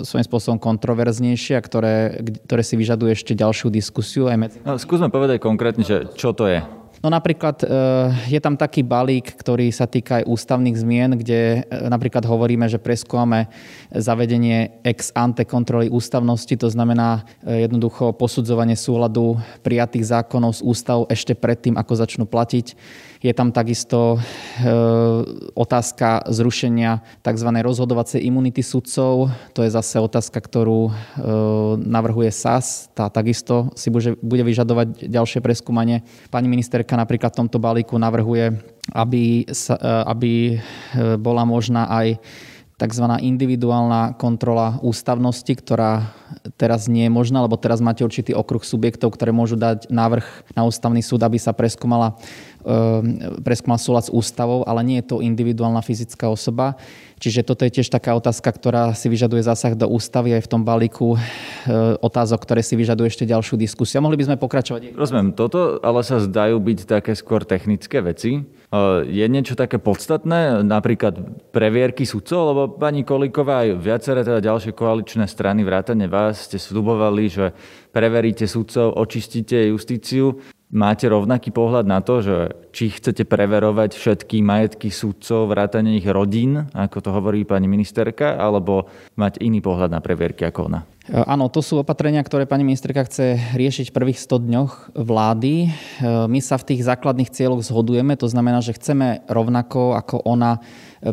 [0.01, 4.33] svojím spôsobom kontroverznejšie a ktoré, ktoré si vyžadujú ešte ďalšiu diskusiu.
[4.33, 4.57] Aj medzi...
[4.65, 6.65] no, skúsme povedať konkrétne, že čo to je.
[7.05, 7.67] No napríklad e,
[8.33, 12.81] je tam taký balík, ktorý sa týka aj ústavných zmien, kde e, napríklad hovoríme, že
[12.81, 13.53] preskúmame
[13.93, 21.05] zavedenie ex ante kontroly ústavnosti, to znamená e, jednoducho posudzovanie súladu prijatých zákonov z ústav
[21.13, 22.73] ešte predtým, ako začnú platiť
[23.25, 24.69] je tam takisto e,
[25.57, 27.49] otázka zrušenia tzv.
[27.57, 29.33] rozhodovacej imunity sudcov.
[29.57, 30.93] To je zase otázka, ktorú e,
[31.81, 32.93] navrhuje SAS.
[32.93, 36.05] Tá takisto si bude, vyžadovať ďalšie preskúmanie.
[36.29, 38.61] Pani ministerka napríklad v tomto balíku navrhuje,
[38.93, 40.61] aby, e, aby
[41.17, 42.21] bola možná aj
[42.75, 43.07] tzv.
[43.23, 46.11] individuálna kontrola ústavnosti, ktorá
[46.59, 50.67] teraz nie je možná, lebo teraz máte určitý okruh subjektov, ktoré môžu dať návrh na
[50.67, 52.19] ústavný súd, aby sa preskúmala
[53.45, 56.81] preskúmal súlad s ústavou, ale nie je to individuálna fyzická osoba.
[57.25, 60.61] Čiže toto je tiež taká otázka, ktorá si vyžaduje zásah do ústavy aj v tom
[60.67, 64.05] balíku ehm, otázok, ktoré si vyžadujú ešte ďalšiu diskusiu.
[64.05, 64.93] Mohli by sme pokračovať.
[64.93, 68.45] Rozumiem, toto ale sa zdajú byť také skôr technické veci.
[68.45, 71.17] Ehm, je niečo také podstatné, napríklad
[71.49, 77.25] previerky sudcov, lebo pani Kolíková aj viaceré teda ďalšie koaličné strany vrátane vás ste slubovali,
[77.31, 77.57] že
[77.95, 80.43] preveríte sudcov, očistíte justíciu.
[80.75, 82.37] Máte rovnaký pohľad na to, že
[82.75, 88.91] či chcete preverovať všetky majetky súdcov, vrátane ich rodín, ako to hovorí pani ministerka, alebo
[89.15, 90.83] mať iný pohľad na previerky ako ona?
[91.07, 95.55] E, áno, to sú opatrenia, ktoré pani ministerka chce riešiť v prvých 100 dňoch vlády.
[95.63, 95.69] E,
[96.27, 100.59] my sa v tých základných cieľoch zhodujeme, to znamená, že chceme rovnako ako ona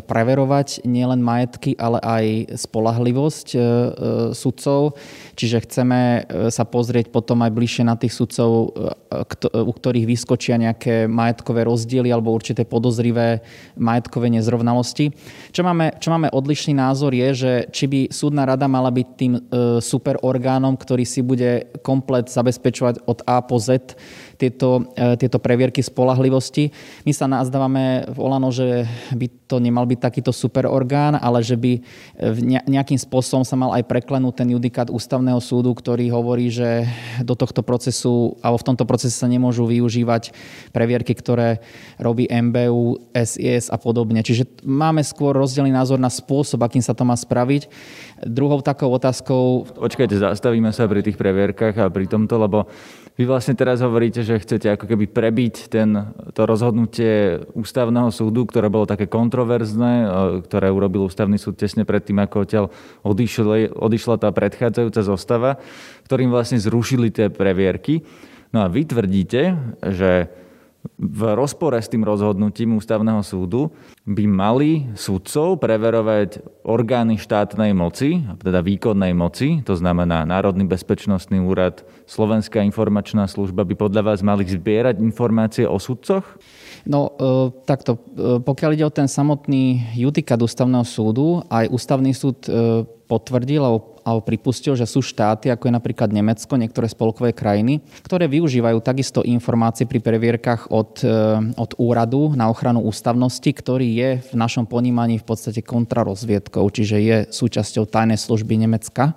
[0.00, 2.24] preverovať nielen majetky, ale aj
[2.56, 3.62] spolahlivosť e, e,
[4.32, 4.96] sudcov.
[5.36, 8.72] Čiže chceme e, sa pozrieť potom aj bližšie na tých sudcov,
[9.52, 13.44] u ktorých vyskočia nejaké majetkové rozdiely alebo určité podozrivé
[13.76, 15.12] majetkové nezrovnalosti.
[15.52, 19.32] Čo máme, čo máme odlišný názor je, že či by súdna rada mala byť tým
[19.84, 23.98] super orgánom, ktorý si bude komplet zabezpečovať od A po Z
[24.42, 26.74] tieto, e, tieto previerky spolahlivosti.
[27.06, 31.54] My sa nazdávame v Olano, že by to nemal byť takýto super orgán, ale že
[31.60, 31.78] by
[32.66, 36.88] nejakým spôsobom sa mal aj preklenúť ten judikát ústavného súdu, ktorý hovorí, že
[37.20, 40.32] do tohto procesu, alebo v tomto procese sa nemôžu využívať
[40.72, 41.60] previerky, ktoré
[42.00, 44.24] robí MBU, SIS a podobne.
[44.24, 47.68] Čiže máme skôr rozdielný názor na spôsob, akým sa to má spraviť.
[48.22, 49.66] Druhou takou otázkou...
[49.74, 52.70] Počkajte, zastavíme sa pri tých previerkách a pri tomto, lebo
[53.18, 58.70] vy vlastne teraz hovoríte, že chcete ako keby prebiť ten, to rozhodnutie ústavného súdu, ktoré
[58.70, 60.06] bolo také kontroverzné e,
[60.46, 62.64] ktoré urobil ústavný súd tesne predtým, ako odtiaľ
[63.02, 65.58] odišla, odišla tá predchádzajúca zostava,
[66.06, 68.06] ktorým vlastne zrušili tie previerky.
[68.54, 70.30] No a vy tvrdíte, že
[70.98, 73.70] v rozpore s tým rozhodnutím ústavného súdu
[74.02, 81.86] by mali sudcov preverovať orgány štátnej moci, teda výkonnej moci, to znamená Národný bezpečnostný úrad,
[82.06, 86.26] Slovenská informačná služba by podľa vás mali zbierať informácie o sudcoch?
[86.82, 92.42] No e, takto, e, pokiaľ ide o ten samotný judikát ústavného súdu, aj ústavný súd
[92.50, 93.91] e, potvrdil alebo
[94.22, 99.86] pripustil, že sú štáty, ako je napríklad Nemecko, niektoré spolkové krajiny, ktoré využívajú takisto informácie
[99.86, 101.02] pri previerkach od,
[101.56, 107.16] od úradu na ochranu ústavnosti, ktorý je v našom ponímaní v podstate kontrarozviedkou, čiže je
[107.30, 109.14] súčasťou tajnej služby Nemecka.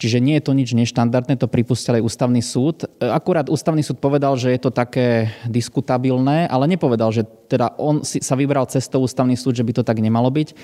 [0.00, 2.88] Čiže nie je to nič neštandardné, to pripustil aj ústavný súd.
[3.04, 8.16] Akurát ústavný súd povedal, že je to také diskutabilné, ale nepovedal, že teda on si,
[8.24, 10.56] sa vybral cestou ústavný súd, že by to tak nemalo byť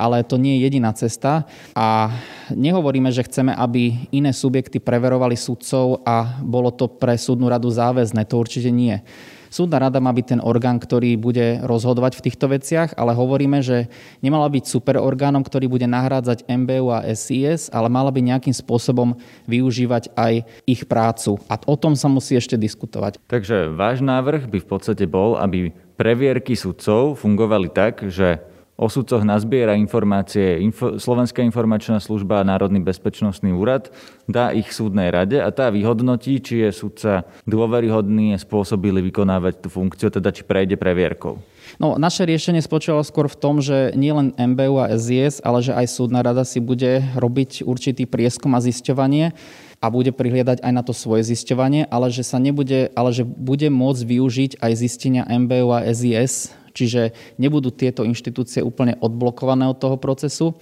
[0.00, 1.44] ale to nie je jediná cesta.
[1.76, 2.16] A
[2.48, 8.24] nehovoríme, že chceme, aby iné subjekty preverovali sudcov a bolo to pre súdnu radu záväzné.
[8.32, 9.04] To určite nie.
[9.50, 13.90] Súdna rada má byť ten orgán, ktorý bude rozhodovať v týchto veciach, ale hovoríme, že
[14.22, 19.18] nemala byť super orgánom, ktorý bude nahrádzať MBU a SIS, ale mala by nejakým spôsobom
[19.50, 21.42] využívať aj ich prácu.
[21.50, 23.18] A o tom sa musí ešte diskutovať.
[23.26, 28.38] Takže váš návrh by v podstate bol, aby previerky sudcov fungovali tak, že
[28.80, 33.92] O sudcoch nazbiera informácie Info, Slovenská informačná služba a Národný bezpečnostný úrad,
[34.24, 39.68] dá ich súdnej rade a tá vyhodnotí, či je sudca dôveryhodný a spôsobili vykonávať tú
[39.68, 41.36] funkciu, teda či prejde previerkou.
[41.76, 45.84] No, naše riešenie spočívalo skôr v tom, že nielen MBU a SIS, ale že aj
[45.84, 49.36] súdna rada si bude robiť určitý prieskum a zisťovanie
[49.80, 53.68] a bude prihliadať aj na to svoje zisťovanie, ale že sa nebude, ale že bude
[53.68, 59.96] môcť využiť aj zistenia MBU a SIS Čiže nebudú tieto inštitúcie úplne odblokované od toho
[59.96, 60.54] procesu,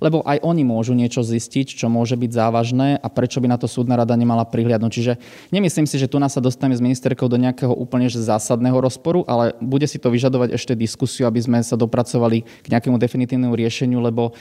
[0.00, 3.64] lebo aj oni môžu niečo zistiť, čo môže byť závažné a prečo by na to
[3.64, 4.92] súdna rada nemala prihliadnúť.
[4.92, 5.12] Čiže
[5.52, 9.56] nemyslím si, že tu nás sa dostaneme s ministerkou do nejakého úplne zásadného rozporu, ale
[9.58, 14.36] bude si to vyžadovať ešte diskusiu, aby sme sa dopracovali k nejakému definitívnemu riešeniu, lebo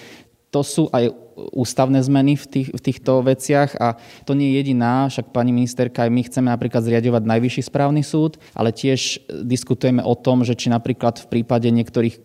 [0.55, 5.11] to sú aj ústavné zmeny v, tých, v týchto veciach a to nie je jediná,
[5.11, 10.15] však pani ministerka, aj my chceme napríklad zriadovať najvyšší správny súd, ale tiež diskutujeme o
[10.15, 12.21] tom, že či napríklad v prípade niektorých e,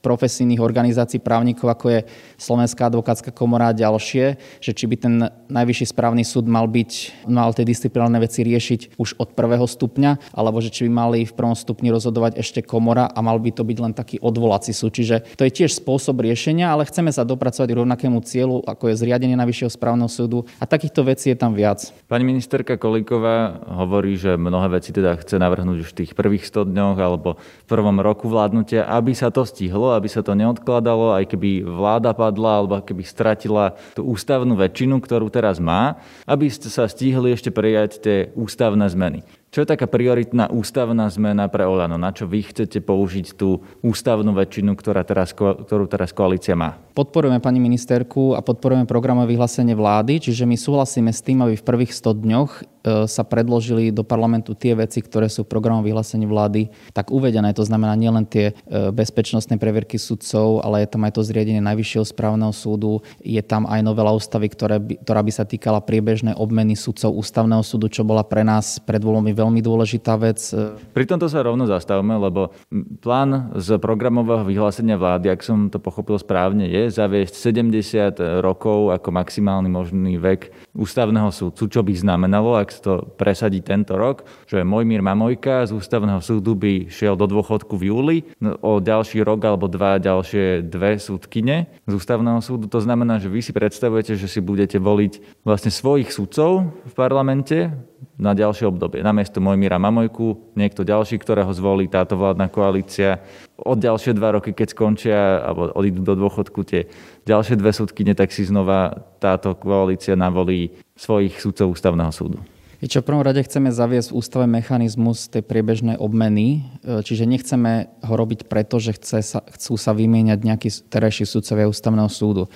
[0.00, 2.00] profesijných organizácií právnikov, ako je
[2.38, 5.14] Slovenská advokátska komora a ďalšie, že či by ten
[5.50, 10.62] najvyšší správny súd mal byť, mal tie disciplinárne veci riešiť už od prvého stupňa, alebo
[10.62, 13.78] že či by mali v prvom stupni rozhodovať ešte komora a mal by to byť
[13.82, 14.94] len taký odvolací súd.
[14.94, 18.98] Čiže to je tiež spôsob riešenia, ale chceme sa dopracovať k rovnakému cieľu, ako je
[19.00, 21.90] zriadenie najvyššieho správneho súdu a takýchto vecí je tam viac.
[22.06, 26.72] Pani ministerka Kolíková hovorí, že mnohé veci teda chce navrhnúť už v tých prvých 100
[26.72, 31.24] dňoch alebo v prvom roku vládnutia, aby sa to stihlo, aby sa to neodkladalo, aj
[31.30, 36.88] keby vláda padla alebo keby stratila tú ústavnú väčšinu, ktorú teraz má, aby ste sa
[36.88, 39.24] stihli ešte prijať tie ústavné zmeny.
[39.48, 41.96] Čo je taká prioritná ústavná zmena pre Olano?
[41.96, 46.76] Na čo vy chcete použiť tú ústavnú väčšinu, ktorá teraz, ktorú teraz koalícia má?
[46.98, 51.62] Podporujeme pani ministerku a podporujeme programové vyhlásenie vlády, čiže my súhlasíme s tým, aby v
[51.62, 52.62] prvých 100 dňoch e,
[53.06, 57.54] sa predložili do parlamentu tie veci, ktoré sú v programovom vyhlásení vlády tak uvedené.
[57.54, 62.02] To znamená nielen tie e, bezpečnostné previerky sudcov, ale je tam aj to zriadenie Najvyššieho
[62.02, 66.74] správneho súdu, je tam aj novela ústavy, ktoré by, ktorá by sa týkala priebežnej obmeny
[66.74, 70.50] sudcov ústavného súdu, čo bola pre nás pred voľbami veľmi dôležitá vec.
[70.90, 72.50] Pri tomto sa rovno zastavme, lebo
[72.98, 79.08] plán z programového vyhlásenia vlády, ak som to pochopil správne, je zaviesť 70 rokov ako
[79.12, 85.02] maximálny možný vek ústavného súdcu, čo by znamenalo, ak to presadí tento rok, že Mojmír
[85.02, 89.66] Mamojka z ústavného súdu by šiel do dôchodku v júli, no, o ďalší rok alebo
[89.66, 92.70] dva ďalšie dve súdkyne z ústavného súdu.
[92.70, 97.74] To znamená, že vy si predstavujete, že si budete voliť vlastne svojich súdcov v parlamente
[98.18, 99.02] na ďalšie obdobie.
[99.02, 103.22] Namiesto Mojmíra Mamojku, niekto ďalší, ktorého zvolí táto vládna koalícia.
[103.58, 106.86] Od ďalšie dva roky, keď skončia alebo odídu do dôchodku tie
[107.26, 110.67] ďalšie dve súdkyne, tak si znova táto koalícia navolí
[110.98, 112.38] svojich súdcov ústavného súdu.
[112.78, 117.90] Čo v prvom rade chceme zaviesť v ústave mechanizmus tej priebežnej obmeny, e, čiže nechceme
[118.06, 122.46] ho robiť preto, že chce sa, chcú sa vymieňať nejakí terajší súdcovia ústavného súdu.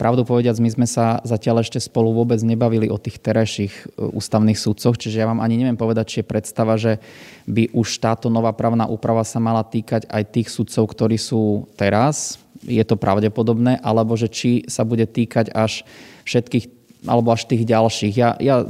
[0.00, 4.56] Pravdu povediac, my sme sa zatiaľ ešte spolu vôbec nebavili o tých terajších e, ústavných
[4.56, 6.96] súdcoch, čiže ja vám ani neviem povedať, či je predstava, že
[7.44, 12.40] by už táto nová právna úprava sa mala týkať aj tých súdcov, ktorí sú teraz,
[12.64, 15.84] je to pravdepodobné, alebo že či sa bude týkať až
[16.24, 18.14] všetkých alebo až tých ďalších.
[18.16, 18.68] Ja, ja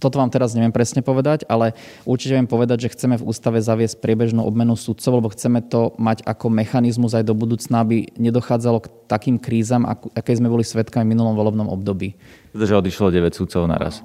[0.00, 1.76] toto vám teraz neviem presne povedať, ale
[2.08, 6.24] určite viem povedať, že chceme v ústave zaviesť priebežnú obmenu sudcov, lebo chceme to mať
[6.24, 11.12] ako mechanizmus aj do budúcna, aby nedochádzalo k takým krízam, aké sme boli svetkami v
[11.12, 12.16] minulom volebnom období.
[12.56, 14.00] Že odišlo 9 sudcov naraz.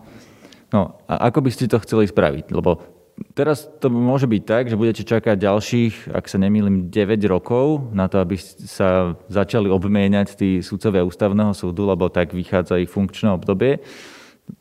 [0.74, 2.52] No a ako by ste to chceli spraviť?
[2.52, 2.95] Lebo
[3.36, 8.12] teraz to môže byť tak, že budete čakať ďalších, ak sa nemýlim, 9 rokov na
[8.12, 13.80] to, aby sa začali obmieniať tí sudcovia ústavného súdu, lebo tak vychádza ich funkčné obdobie.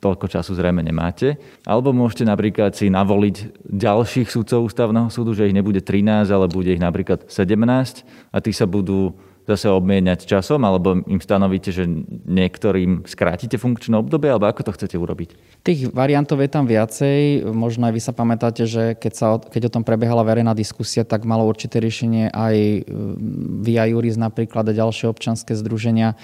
[0.01, 1.37] Toľko času zrejme nemáte.
[1.69, 6.73] Alebo môžete napríklad si navoliť ďalších sudcov ústavného súdu, že ich nebude 13, ale bude
[6.73, 9.13] ich napríklad 17 a tí sa budú
[9.45, 11.85] zase obmieniať časom, alebo im stanovíte, že
[12.25, 15.61] niektorým skrátite funkčné obdobie, alebo ako to chcete urobiť?
[15.61, 17.45] Tých variantov je tam viacej.
[17.53, 21.29] Možno aj vy sa pamätáte, že keď, sa, keď o tom prebiehala verejná diskusia, tak
[21.29, 22.81] malo určité riešenie aj e,
[23.65, 26.17] Via Juris napríklad a ďalšie občanské združenia.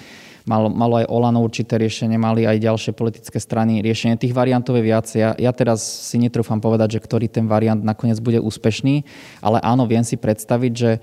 [0.49, 4.17] Malo, malo aj Olano určité riešenie, mali aj ďalšie politické strany riešenie.
[4.17, 5.05] Tých variantov je viac.
[5.13, 9.05] Ja, ja teraz si netrúfam povedať, že ktorý ten variant nakoniec bude úspešný,
[9.45, 10.97] ale áno, viem si predstaviť, že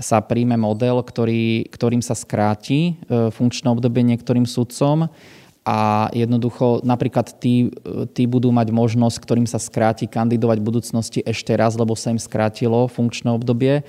[0.00, 5.12] sa príjme model, ktorý, ktorým sa skráti e, funkčné obdobie niektorým sudcom
[5.60, 7.68] a jednoducho napríklad tí,
[8.16, 12.18] tí budú mať možnosť, ktorým sa skráti kandidovať v budúcnosti ešte raz, lebo sa im
[12.18, 13.84] skrátilo funkčné obdobie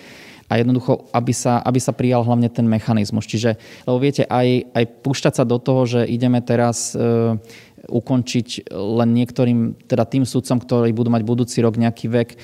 [0.51, 3.23] a jednoducho, aby sa, aby sa prijal hlavne ten mechanizmus.
[3.23, 3.55] Čiže,
[3.87, 7.39] lebo viete, aj, aj púšťať sa do toho, že ideme teraz e,
[7.89, 12.29] ukončiť len niektorým, teda tým sudcom, ktorí budú mať budúci rok nejaký vek.
[12.33, 12.37] E,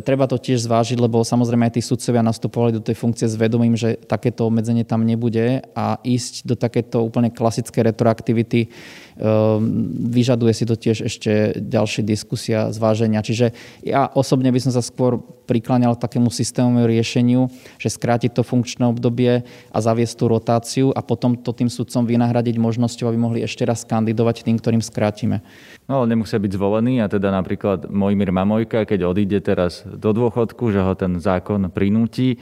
[0.00, 3.76] treba to tiež zvážiť, lebo samozrejme aj tí sudcovia nastupovali do tej funkcie s vedomím,
[3.76, 8.72] že takéto obmedzenie tam nebude a ísť do takéto úplne klasické retroaktivity
[9.18, 13.18] Ehm, vyžaduje si to tiež ešte ďalšie diskusia, zváženia.
[13.18, 13.50] Čiže
[13.82, 15.18] ja osobne by som sa skôr
[15.50, 17.50] prikláňal takému systémovému riešeniu,
[17.82, 19.42] že skrátiť to funkčné obdobie
[19.74, 23.82] a zaviesť tú rotáciu a potom to tým sudcom vynahradiť možnosťou, aby mohli ešte raz
[23.82, 25.42] kandidovať tým, ktorým skrátime.
[25.90, 30.70] No ale nemusia byť zvolení a teda napríklad Mojmír Mamojka, keď odíde teraz do dôchodku,
[30.70, 32.38] že ho ten zákon prinúti,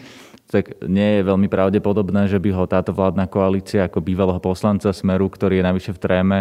[0.46, 5.26] tak nie je veľmi pravdepodobné, že by ho táto vládna koalícia ako bývalého poslanca Smeru,
[5.26, 6.38] ktorý je navyše v tréme,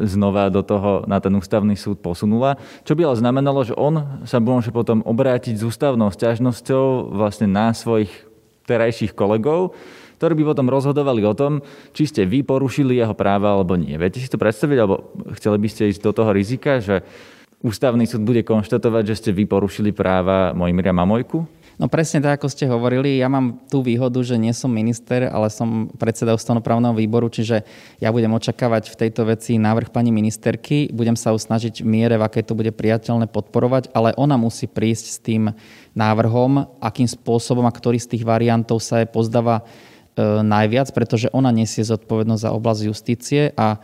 [0.00, 2.56] znova do toho na ten ústavný súd posunula.
[2.88, 7.76] Čo by ale znamenalo, že on sa môže potom obrátiť s ústavnou sťažnosťou vlastne na
[7.76, 8.08] svojich
[8.64, 9.76] terajších kolegov,
[10.16, 11.60] ktorí by potom rozhodovali o tom,
[11.92, 13.94] či ste vy porušili jeho práva alebo nie.
[13.96, 17.04] Viete si to predstaviť, alebo chceli by ste ísť do toho rizika, že
[17.64, 21.44] ústavný súd bude konštatovať, že ste vy porušili práva Mojmira Mamojku?
[21.76, 23.20] No presne tak, ako ste hovorili.
[23.20, 27.68] Ja mám tú výhodu, že nie som minister, ale som predseda ústavnoprávneho výboru, čiže
[28.00, 30.88] ja budem očakávať v tejto veci návrh pani ministerky.
[30.88, 35.04] Budem sa usnažiť v miere, v akej to bude priateľné podporovať, ale ona musí prísť
[35.04, 35.52] s tým
[35.92, 39.60] návrhom, akým spôsobom a ktorý z tých variantov sa je pozdáva
[40.24, 43.78] najviac, pretože ona nesie zodpovednosť za oblasť justície a e,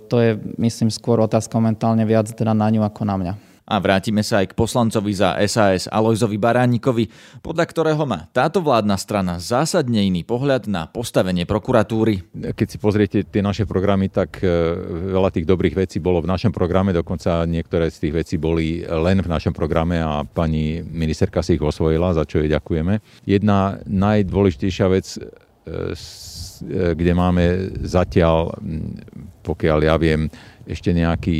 [0.00, 3.49] to je, myslím, skôr otázka momentálne viac teda na ňu ako na mňa.
[3.70, 7.06] A vrátime sa aj k poslancovi za SAS Alojzovi Baránikovi,
[7.38, 12.26] podľa ktorého má táto vládna strana zásadne iný pohľad na postavenie prokuratúry.
[12.34, 14.50] Keď si pozriete tie naše programy, tak e,
[15.14, 19.22] veľa tých dobrých vecí bolo v našom programe, dokonca niektoré z tých vecí boli len
[19.22, 22.98] v našom programe a pani ministerka si ich osvojila, za čo jej ďakujeme.
[23.22, 26.04] Jedna najdôležitejšia vec, e, e,
[26.98, 27.44] kde máme
[27.86, 28.50] zatiaľ,
[29.46, 30.26] pokiaľ ja viem,
[30.66, 31.38] ešte nejaký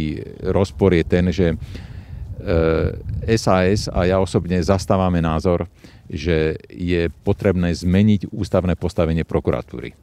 [0.54, 1.58] rozpor je ten, že
[3.26, 5.68] SAS e, a ja osobne zastávame názor,
[6.10, 9.94] že je potrebné zmeniť ústavné postavenie prokuratúry.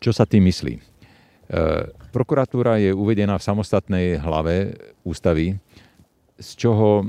[0.00, 0.74] Čo sa tým myslí?
[0.76, 0.82] E,
[2.10, 4.74] prokuratúra je uvedená v samostatnej hlave
[5.06, 5.60] ústavy,
[6.40, 7.04] z čoho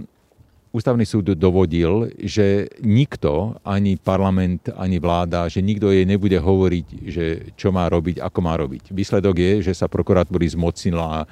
[0.71, 7.25] ústavný súd dovodil, že nikto, ani parlament, ani vláda, že nikto jej nebude hovoriť, že
[7.59, 8.95] čo má robiť, ako má robiť.
[8.95, 11.27] Výsledok je, že sa prokuratúry zmocnila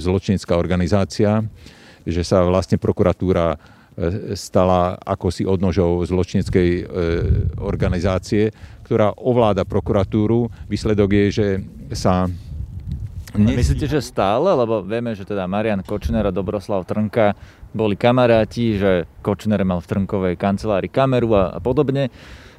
[0.00, 1.44] zločinecká organizácia,
[2.06, 3.58] že sa vlastne prokuratúra e,
[4.38, 6.82] stala ako si odnožou zločineckej e,
[7.60, 8.54] organizácie,
[8.86, 10.48] ktorá ovláda prokuratúru.
[10.70, 11.46] Výsledok je, že
[11.92, 12.30] sa
[13.36, 14.48] Myslíte, že stále?
[14.48, 17.36] Lebo vieme, že teda Marian Kočner a Dobroslav Trnka
[17.76, 22.08] boli kamaráti, že Kočner mal v Trnkovej kancelárii kameru a, a podobne.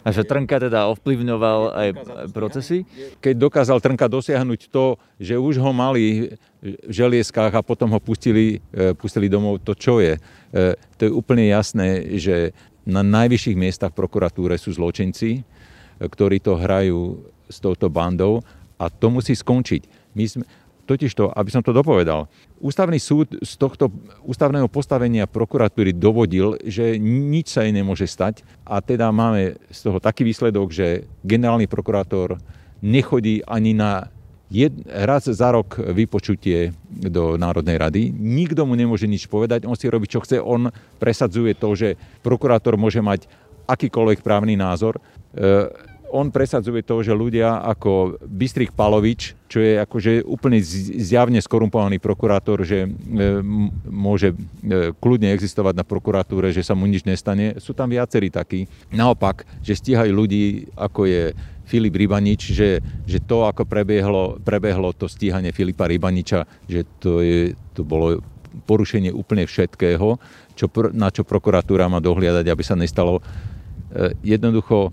[0.07, 1.87] A že Trnka teda ovplyvňoval aj
[2.31, 2.87] procesy?
[3.19, 6.31] Keď dokázal Trnka dosiahnuť to, že už ho mali
[6.63, 10.15] v želieskách a potom ho pustili, e, pustili domov, to čo je?
[10.15, 12.55] E, to je úplne jasné, že
[12.87, 15.41] na najvyšších miestach v prokuratúre sú zločinci, e,
[15.99, 18.39] ktorí to hrajú s touto bandou
[18.79, 20.15] a to musí skončiť.
[20.15, 20.47] My sme,
[20.87, 23.93] Totižto, aby som to dopovedal, ústavný súd z tohto
[24.25, 29.97] ústavného postavenia prokuratúry dovodil, že nič sa jej nemôže stať a teda máme z toho
[30.01, 32.41] taký výsledok, že generálny prokurátor
[32.81, 34.09] nechodí ani na
[34.47, 38.01] jed, raz za rok vypočutie do Národnej rady.
[38.15, 40.39] Nikto mu nemôže nič povedať, on si robí, čo chce.
[40.39, 43.27] On presadzuje to, že prokurátor môže mať
[43.67, 45.03] akýkoľvek právny názor.
[46.17, 50.57] On presadzuje to, že ľudia ako Bystrik Palovič, čo je akože úplne
[50.97, 52.89] zjavne skorumpovaný prokurátor, že e,
[53.85, 57.61] môže e, kľudne existovať na prokuratúre, že sa mu nič nestane.
[57.61, 58.65] Sú tam viacerí takí.
[58.89, 61.23] Naopak, že stíhajú ľudí, ako je
[61.69, 67.53] Filip Rybanič, že, že to, ako prebiehlo, prebehlo to stíhanie Filipa Rybaniča, že to, je,
[67.77, 68.25] to bolo
[68.65, 70.17] porušenie úplne všetkého,
[70.57, 70.65] čo,
[70.97, 73.21] na čo prokuratúra má dohliadať, aby sa nestalo.
[73.93, 74.89] E, jednoducho,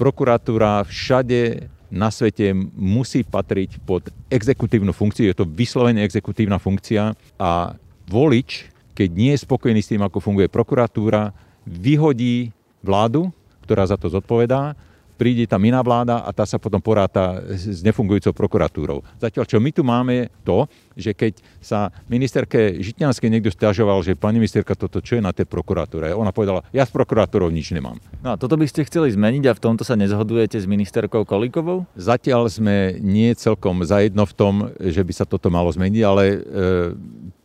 [0.00, 7.76] prokuratúra všade na svete musí patriť pod exekutívnu funkciu, je to vyslovene exekutívna funkcia a
[8.08, 11.36] volič, keď nie je spokojný s tým, ako funguje prokuratúra,
[11.68, 12.48] vyhodí
[12.80, 13.28] vládu,
[13.68, 14.72] ktorá za to zodpovedá
[15.20, 19.04] príde tam iná vláda a tá sa potom poráta s nefungujúcou prokuratúrou.
[19.20, 20.64] Zatiaľ, čo my tu máme to,
[21.00, 25.48] že keď sa ministerke Žitňanskej niekto stiažoval, že pani ministerka, toto čo je na tej
[25.48, 26.12] prokuratúre?
[26.12, 27.98] Ona povedala, ja s prokurátorou nič nemám.
[28.20, 31.88] No a toto by ste chceli zmeniť a v tomto sa nezhodujete s ministerkou Kolíkovou?
[31.96, 36.38] Zatiaľ sme nie celkom zajedno v tom, že by sa toto malo zmeniť, ale e,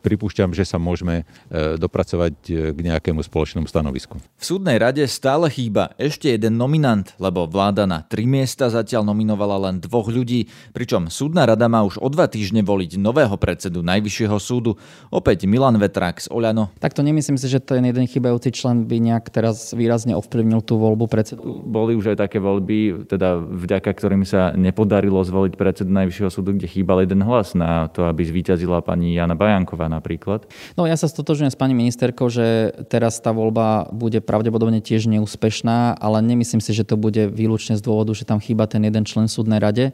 [0.06, 4.22] pripúšťam, že sa môžeme e, dopracovať e, k nejakému spoločnému stanovisku.
[4.22, 9.72] V súdnej rade stále chýba ešte jeden nominant, lebo vláda na tri miesta zatiaľ nominovala
[9.72, 10.46] len dvoch ľudí,
[10.78, 14.74] pričom súdna rada má už o dva týždne voliť nového predsedu Najvyššieho súdu,
[15.14, 16.74] opäť Milan Vetrák z Oľano.
[16.82, 20.82] Tak to nemyslím si, že ten jeden chýbajúci člen by nejak teraz výrazne ovplyvnil tú
[20.82, 21.46] voľbu predsedu.
[21.46, 26.66] Boli už aj také voľby, teda vďaka ktorým sa nepodarilo zvoliť predsedu Najvyššieho súdu, kde
[26.66, 30.50] chýbal jeden hlas na to, aby zvíťazila pani Jana Bajanková napríklad?
[30.74, 36.02] No ja sa stotožujem s pani ministerkou, že teraz tá voľba bude pravdepodobne tiež neúspešná,
[36.02, 39.30] ale nemyslím si, že to bude výlučne z dôvodu, že tam chýba ten jeden člen
[39.30, 39.94] súdnej rade.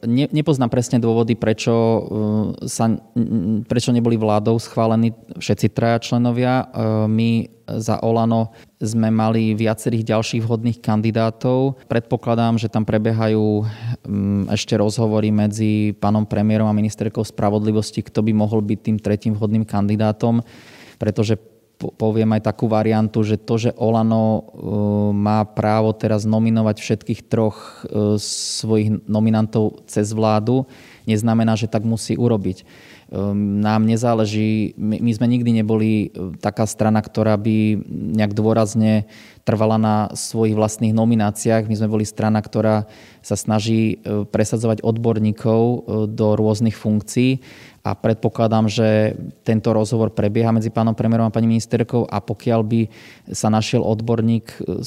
[0.00, 2.00] Ne, nepoznám presne dôvody, prečo, uh,
[2.64, 2.88] sa,
[3.68, 6.64] prečo neboli vládou schválení všetci traja členovia.
[6.72, 7.48] Uh, my
[7.78, 11.84] za Olano sme mali viacerých ďalších vhodných kandidátov.
[11.84, 18.32] Predpokladám, že tam prebiehajú um, ešte rozhovory medzi pánom premiérom a ministerkou spravodlivosti, kto by
[18.32, 20.40] mohol byť tým tretím vhodným kandidátom,
[20.96, 21.36] pretože
[21.88, 24.42] poviem aj takú variantu, že to, že Olano e,
[25.16, 27.56] má právo teraz nominovať všetkých troch
[27.88, 30.68] e, svojich nominantov cez vládu,
[31.08, 32.58] neznamená, že tak musí urobiť.
[32.60, 32.64] E,
[33.64, 36.12] nám nezáleží, my sme nikdy neboli
[36.44, 39.08] taká strana, ktorá by nejak dôrazne
[39.44, 41.66] trvala na svojich vlastných nomináciách.
[41.66, 42.86] My sme boli strana, ktorá
[43.20, 45.60] sa snaží presadzovať odborníkov
[46.08, 47.40] do rôznych funkcií
[47.80, 52.80] a predpokladám, že tento rozhovor prebieha medzi pánom premiérom a pani ministerkou a pokiaľ by
[53.32, 54.84] sa našiel odborník e,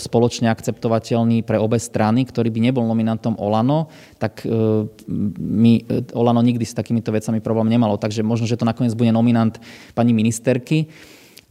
[0.00, 4.88] spoločne akceptovateľný pre obe strany, ktorý by nebol nominantom Olano, tak e,
[5.36, 8.00] my, e, Olano nikdy s takýmito vecami problém nemalo.
[8.00, 9.60] Takže možno, že to nakoniec bude nominant
[9.92, 10.88] pani ministerky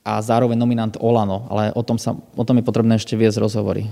[0.06, 3.90] a zároveň nominant Olano, ale o tom, sa, o tom je potrebné ešte viesť rozhovory.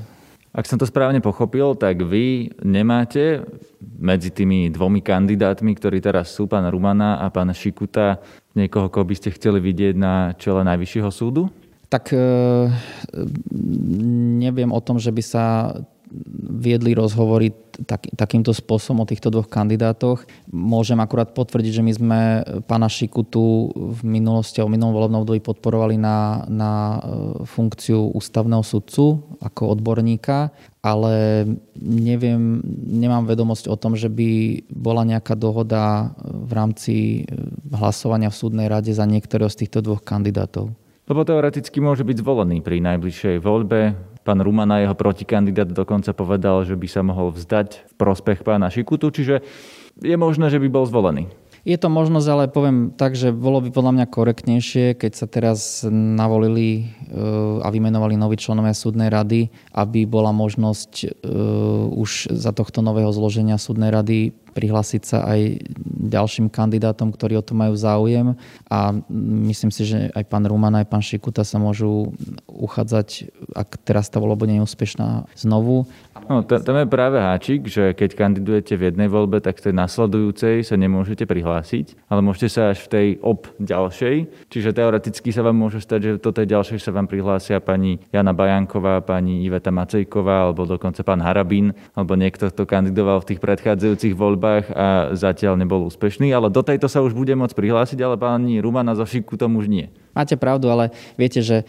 [0.53, 3.41] Ak som to správne pochopil, tak vy nemáte
[3.81, 8.21] medzi tými dvomi kandidátmi, ktorí teraz sú, pán Rumana a pán Šikuta,
[8.53, 11.49] niekoho, koho by ste chceli vidieť na čele Najvyššieho súdu?
[11.89, 12.21] Tak e,
[14.45, 15.73] neviem o tom, že by sa
[16.53, 17.51] viedli rozhovory
[17.85, 20.23] tak, takýmto spôsobom o týchto dvoch kandidátoch.
[20.53, 22.19] Môžem akurát potvrdiť, že my sme
[22.69, 26.99] pána Šikutu v minulosti a v minulom volebnom období podporovali na, na e,
[27.49, 30.53] funkciu ústavného sudcu ako odborníka,
[30.85, 31.45] ale
[31.81, 37.21] neviem, nemám vedomosť o tom, že by bola nejaká dohoda v rámci e,
[37.73, 40.69] hlasovania v súdnej rade za niektorého z týchto dvoch kandidátov.
[41.03, 46.79] Lebo teoreticky môže byť zvolený pri najbližšej voľbe Pán Rumana, jeho protikandidát, dokonca povedal, že
[46.79, 49.43] by sa mohol vzdať v prospech pána Šikutu, čiže
[49.99, 51.27] je možné, že by bol zvolený.
[51.63, 55.87] Je to možnosť, ale poviem tak, že bolo by podľa mňa korektnejšie, keď sa teraz
[55.87, 56.83] navolili e,
[57.63, 61.09] a vymenovali noví členovia súdnej rady, aby bola možnosť e,
[61.87, 65.65] už za tohto nového zloženia súdnej rady prihlásiť sa aj
[66.13, 68.37] ďalším kandidátom, ktorí o to majú záujem
[68.69, 68.93] a
[69.49, 72.13] myslím si, že aj pán Ruman, aj pán Šikuta sa môžu
[72.45, 75.89] uchádzať, ak teraz tá voľba nie je úspešná znovu.
[76.29, 80.61] No, tam je práve háčik, že keď kandidujete v jednej voľbe, tak v tej nasledujúcej
[80.63, 84.47] sa nemôžete prihlásiť, ale môžete sa až v tej ob ďalšej.
[84.47, 88.31] Čiže teoreticky sa vám môže stať, že do tej ďalšej sa vám prihlásia pani Jana
[88.31, 94.13] Bajanková, pani Iveta Macejková, alebo dokonca pán Harabín, alebo niekto, kto kandidoval v tých predchádzajúcich
[94.13, 98.59] voľbách a zatiaľ nebol úspešný, ale do tejto sa už bude môcť prihlásiť, ale pani
[98.59, 99.87] Rumana zo Šiku tomu už nie.
[100.13, 101.65] Máte pravdu, ale viete, že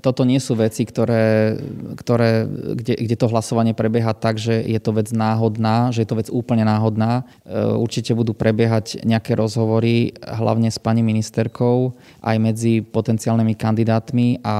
[0.00, 1.60] toto nie sú veci, ktoré,
[2.00, 6.16] ktoré, kde, kde to hlasovanie prebieha tak, že je to vec náhodná, že je to
[6.16, 7.28] vec úplne náhodná.
[7.44, 11.92] E, určite budú prebiehať nejaké rozhovory, hlavne s pani ministerkou,
[12.24, 14.56] aj medzi potenciálnymi kandidátmi a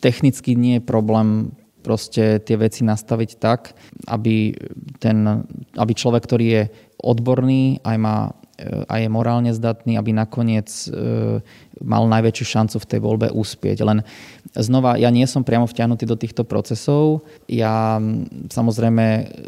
[0.00, 3.74] technicky nie je problém proste tie veci nastaviť tak,
[4.06, 4.54] aby,
[5.00, 6.62] ten, aby človek, ktorý je
[7.00, 8.16] odborný, aj má
[8.88, 10.88] a je morálne zdatný, aby nakoniec e,
[11.80, 13.80] mal najväčšiu šancu v tej voľbe úspieť.
[13.80, 14.04] Len
[14.52, 17.24] znova, ja nie som priamo vťahnutý do týchto procesov.
[17.48, 17.96] Ja
[18.52, 19.04] samozrejme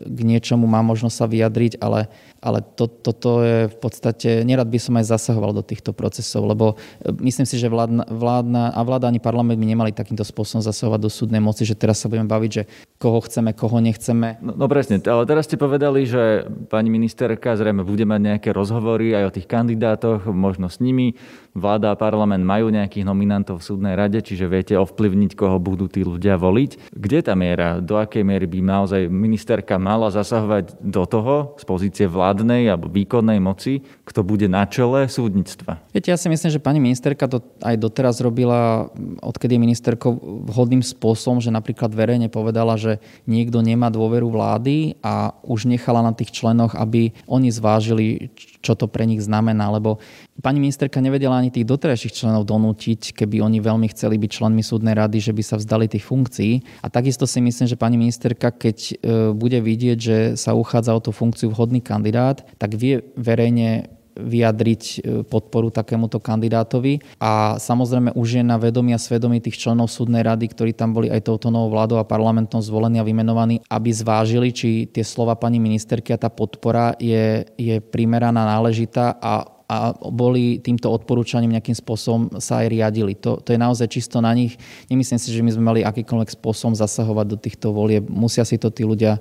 [0.09, 2.09] k niečomu mám možnosť sa vyjadriť, ale
[2.43, 6.75] ale to, toto je v podstate, nerad by som aj zasahoval do týchto procesov, lebo
[6.99, 11.01] e, myslím si, že vládna, vládna a vláda ani parlament by nemali takýmto spôsobom zasahovať
[11.07, 12.63] do súdnej moci, že teraz sa budeme baviť, že
[12.99, 14.43] koho chceme, koho nechceme.
[14.43, 19.15] No, no presne, ale teraz ste povedali, že pani ministerka zrejme bude mať nejaké rozhovory
[19.15, 21.15] aj o tých kandidátoch, možno s nimi
[21.53, 26.03] vláda a parlament majú nejakých nominantov v súdnej rade, čiže viete ovplyvniť, koho budú tí
[26.05, 26.93] ľudia voliť.
[26.93, 32.07] Kde tá miera, do akej miery by naozaj ministerka mala zasahovať do toho z pozície
[32.09, 35.81] vládnej alebo výkonnej moci, kto bude na čele súdnictva?
[35.93, 38.89] Viete, ja si myslím, že pani ministerka to aj doteraz robila,
[39.21, 40.13] odkedy je ministerkou,
[40.49, 42.99] vhodným spôsobom, že napríklad verejne povedala, že
[43.29, 48.33] niekto nemá dôveru vlády a už nechala na tých členoch, aby oni zvážili,
[48.65, 50.01] čo to pre nich znamená, lebo
[50.43, 54.99] pani ministerka nevedela ani tých doterajších členov donútiť, keby oni veľmi chceli byť členmi súdnej
[54.99, 56.83] rady, že by sa vzdali tých funkcií.
[56.83, 58.95] A takisto si myslím, že pani ministerka, keď e,
[59.33, 64.97] bude vidieť, že sa uchádza o tú funkciu vhodný kandidát, tak vie verejne vyjadriť e,
[65.25, 67.01] podporu takémuto kandidátovi.
[67.17, 71.09] A samozrejme už je na vedomí a svedomí tých členov súdnej rady, ktorí tam boli
[71.09, 75.57] aj touto novou vládou a parlamentom zvolení a vymenovaní, aby zvážili, či tie slova pani
[75.57, 82.37] ministerky a tá podpora je, je primeraná, náležitá a a boli týmto odporúčaním nejakým spôsobom
[82.45, 83.17] sa aj riadili.
[83.25, 84.61] To, to je naozaj čisto na nich.
[84.93, 88.05] Nemyslím si, že my sme mali akýkoľvek spôsobom zasahovať do týchto volieb.
[88.13, 89.17] Musia si to tí ľudia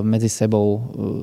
[0.00, 0.78] medzi sebou e,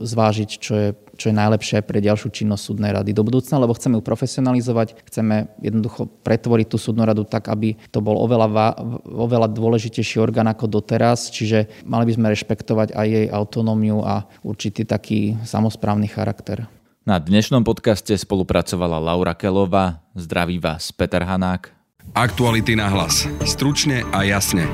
[0.05, 3.97] zvážiť, čo je, čo je najlepšie pre ďalšiu činnosť súdnej rady do budúcna, lebo chceme
[3.97, 8.77] ju profesionalizovať, chceme jednoducho pretvoriť tú súdnu radu tak, aby to bol oveľa,
[9.09, 14.85] oveľa dôležitejší orgán ako doteraz, čiže mali by sme rešpektovať aj jej autonómiu a určitý
[14.85, 16.76] taký samozprávny charakter.
[17.07, 21.71] Na dnešnom podcaste spolupracovala Laura Kelová, zdraví vás Peter Hanák.
[22.11, 23.23] Aktuality na hlas.
[23.47, 24.67] Stručne a jasne.